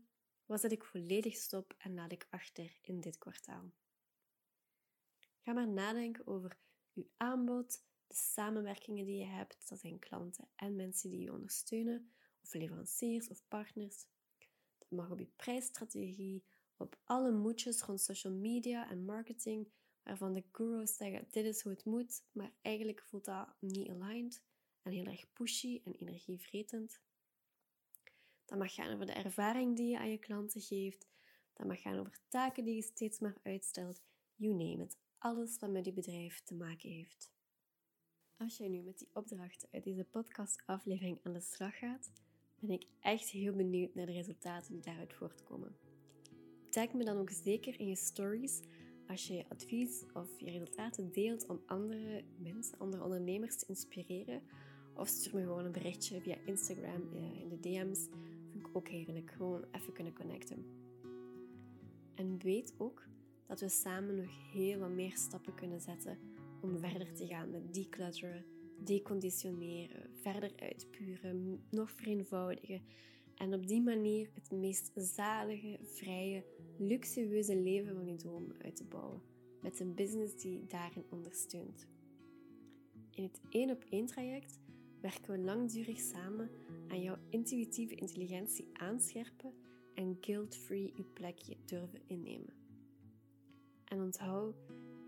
wat 0.51 0.61
zet 0.61 0.71
ik 0.71 0.83
volledig 0.83 1.35
stop 1.35 1.75
en 1.77 1.93
laat 1.93 2.11
ik 2.11 2.27
achter 2.29 2.77
in 2.81 2.99
dit 2.99 3.17
kwartaal? 3.17 3.71
Ga 5.39 5.53
maar 5.53 5.67
nadenken 5.67 6.27
over 6.27 6.57
uw 6.93 7.09
aanbod, 7.17 7.85
de 8.07 8.15
samenwerkingen 8.15 9.05
die 9.05 9.17
je 9.17 9.25
hebt, 9.25 9.69
dat 9.69 9.79
zijn 9.79 9.99
klanten 9.99 10.47
en 10.55 10.75
mensen 10.75 11.09
die 11.09 11.19
je 11.19 11.31
ondersteunen, 11.31 12.11
of 12.43 12.53
leveranciers 12.53 13.29
of 13.29 13.47
partners. 13.47 14.05
Dat 14.77 14.89
mag 14.89 15.09
op 15.09 15.19
je 15.19 15.31
prijsstrategie, 15.35 16.45
op 16.77 16.99
alle 17.03 17.31
moedjes 17.31 17.81
rond 17.81 18.01
social 18.01 18.33
media 18.33 18.89
en 18.89 19.05
marketing, 19.05 19.71
waarvan 20.03 20.33
de 20.33 20.43
gurus 20.51 20.95
zeggen 20.95 21.27
dit 21.29 21.45
is 21.45 21.61
hoe 21.61 21.71
het 21.71 21.85
moet, 21.85 22.23
maar 22.31 22.53
eigenlijk 22.61 23.01
voelt 23.01 23.25
dat 23.25 23.55
niet 23.59 23.89
aligned 23.89 24.43
en 24.81 24.91
heel 24.91 25.05
erg 25.05 25.33
pushy 25.33 25.81
en 25.83 25.93
energievretend. 25.93 27.01
Dat 28.51 28.59
mag 28.59 28.73
gaan 28.73 28.93
over 28.93 29.05
de 29.05 29.11
ervaring 29.11 29.75
die 29.75 29.89
je 29.89 29.99
aan 29.99 30.09
je 30.09 30.17
klanten 30.17 30.61
geeft. 30.61 31.07
Dat 31.53 31.67
mag 31.67 31.81
gaan 31.81 31.99
over 31.99 32.19
taken 32.27 32.63
die 32.63 32.75
je 32.75 32.81
steeds 32.81 33.19
maar 33.19 33.37
uitstelt. 33.43 34.01
You 34.35 34.53
name 34.53 34.83
it. 34.83 34.97
Alles 35.17 35.57
wat 35.59 35.69
met 35.69 35.85
je 35.85 35.93
bedrijf 35.93 36.41
te 36.43 36.55
maken 36.55 36.89
heeft. 36.89 37.31
Als 38.37 38.57
jij 38.57 38.67
nu 38.67 38.81
met 38.81 38.97
die 38.97 39.09
opdrachten 39.13 39.69
uit 39.71 39.83
deze 39.83 40.03
podcastaflevering 40.03 41.19
aan 41.23 41.33
de 41.33 41.39
slag 41.39 41.77
gaat, 41.77 42.11
ben 42.59 42.69
ik 42.69 42.85
echt 42.99 43.29
heel 43.29 43.53
benieuwd 43.53 43.95
naar 43.95 44.05
de 44.05 44.11
resultaten 44.11 44.73
die 44.73 44.81
daaruit 44.81 45.13
voortkomen. 45.13 45.75
Tag 46.69 46.93
me 46.93 47.03
dan 47.03 47.17
ook 47.17 47.29
zeker 47.29 47.79
in 47.79 47.87
je 47.87 47.95
stories 47.95 48.59
als 49.07 49.27
je 49.27 49.33
je 49.33 49.49
advies 49.49 50.06
of 50.13 50.39
je 50.39 50.52
resultaten 50.52 51.12
deelt 51.12 51.47
om 51.47 51.62
andere 51.65 52.23
mensen, 52.37 52.79
andere 52.79 53.04
ondernemers 53.04 53.58
te 53.58 53.65
inspireren. 53.67 54.41
Of 54.93 55.08
stuur 55.08 55.35
me 55.35 55.41
gewoon 55.41 55.65
een 55.65 55.71
berichtje 55.71 56.21
via 56.21 56.37
Instagram 56.45 57.13
eh, 57.13 57.39
in 57.39 57.49
de 57.49 57.60
DM's. 57.60 58.08
Ook 58.72 58.88
heerlijk. 58.88 59.32
Gewoon 59.32 59.65
even 59.72 59.94
kunnen 59.94 60.13
connecten. 60.13 60.65
En 62.15 62.38
weet 62.38 62.74
ook 62.78 63.04
dat 63.46 63.60
we 63.60 63.69
samen 63.69 64.15
nog 64.15 64.52
heel 64.52 64.80
wat 64.80 64.90
meer 64.90 65.17
stappen 65.17 65.56
kunnen 65.56 65.82
zetten 65.82 66.17
om 66.62 66.80
verder 66.80 67.13
te 67.13 67.28
gaan 67.28 67.50
met 67.50 67.74
declutteren, 67.74 68.46
deconditioneren, 68.84 70.10
verder 70.22 70.52
uitpuren, 70.56 71.63
nog 71.69 71.92
vereenvoudigen 71.92 72.82
en 73.36 73.54
op 73.54 73.67
die 73.67 73.82
manier 73.82 74.30
het 74.34 74.52
meest 74.52 74.92
zalige, 74.96 75.80
vrije, 75.84 76.44
luxueuze 76.78 77.56
leven 77.56 77.96
van 77.96 78.06
je 78.06 78.15
droom 78.15 78.54
uit 78.63 78.76
te 78.76 78.84
bouwen, 78.84 79.22
met 79.62 79.80
een 79.80 79.94
business 79.96 80.36
die 80.36 80.65
daarin 80.67 81.06
ondersteunt. 81.10 81.88
In 83.12 83.24
het 83.24 83.40
één 83.50 83.69
op 83.69 83.86
één 83.90 84.06
traject 84.06 84.60
werken 85.02 85.31
we 85.31 85.37
langdurig 85.37 85.99
samen 85.99 86.49
aan 86.87 87.02
jouw 87.02 87.17
intuïtieve 87.29 87.95
intelligentie 87.95 88.69
aanscherpen 88.73 89.54
en 89.93 90.17
guilt-free 90.21 90.93
je 90.95 91.04
plekje 91.04 91.58
durven 91.65 92.02
innemen. 92.08 92.54
En 93.85 94.02
onthoud, 94.02 94.56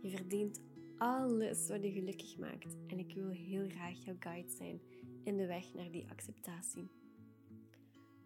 je 0.01 0.09
verdient 0.09 0.61
alles 0.97 1.67
wat 1.67 1.83
je 1.83 1.91
gelukkig 1.91 2.37
maakt 2.37 2.77
en 2.87 2.99
ik 2.99 3.13
wil 3.13 3.29
heel 3.29 3.69
graag 3.69 4.03
jouw 4.03 4.15
guide 4.19 4.49
zijn 4.49 4.81
in 5.23 5.37
de 5.37 5.45
weg 5.45 5.73
naar 5.73 5.91
die 5.91 6.09
acceptatie. 6.09 6.89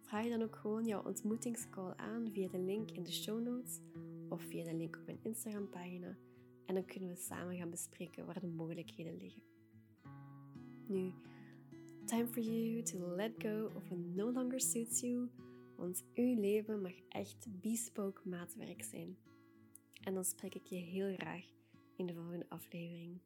Vraag 0.00 0.28
dan 0.28 0.42
ook 0.42 0.56
gewoon 0.56 0.84
jouw 0.84 1.02
ontmoetingscall 1.02 1.92
aan 1.96 2.30
via 2.30 2.48
de 2.48 2.58
link 2.58 2.90
in 2.90 3.02
de 3.02 3.12
show 3.12 3.40
notes 3.40 3.80
of 4.28 4.42
via 4.42 4.64
de 4.64 4.74
link 4.74 4.96
op 4.96 5.06
mijn 5.06 5.18
Instagram 5.22 5.70
pagina 5.70 6.16
en 6.66 6.74
dan 6.74 6.84
kunnen 6.84 7.08
we 7.08 7.16
samen 7.16 7.56
gaan 7.56 7.70
bespreken 7.70 8.26
waar 8.26 8.40
de 8.40 8.46
mogelijkheden 8.46 9.16
liggen. 9.16 9.42
Nu, 10.86 11.12
time 12.08 12.26
for 12.26 12.40
you 12.40 12.82
to 12.82 12.96
let 12.96 13.38
go 13.38 13.70
of 13.76 13.82
what 13.90 14.00
no 14.14 14.30
longer 14.30 14.58
suits 14.58 15.02
you, 15.02 15.28
want 15.76 16.04
uw 16.14 16.40
leven 16.40 16.80
mag 16.82 16.92
echt 17.08 17.46
bespoke 17.60 18.20
maatwerk 18.24 18.82
zijn. 18.82 19.16
En 20.02 20.14
dan 20.14 20.24
spreek 20.24 20.54
ik 20.54 20.66
je 20.66 20.76
heel 20.76 21.14
graag 21.14 21.44
in 21.96 22.06
de 22.06 22.14
volgende 22.14 22.46
aflevering. 22.48 23.20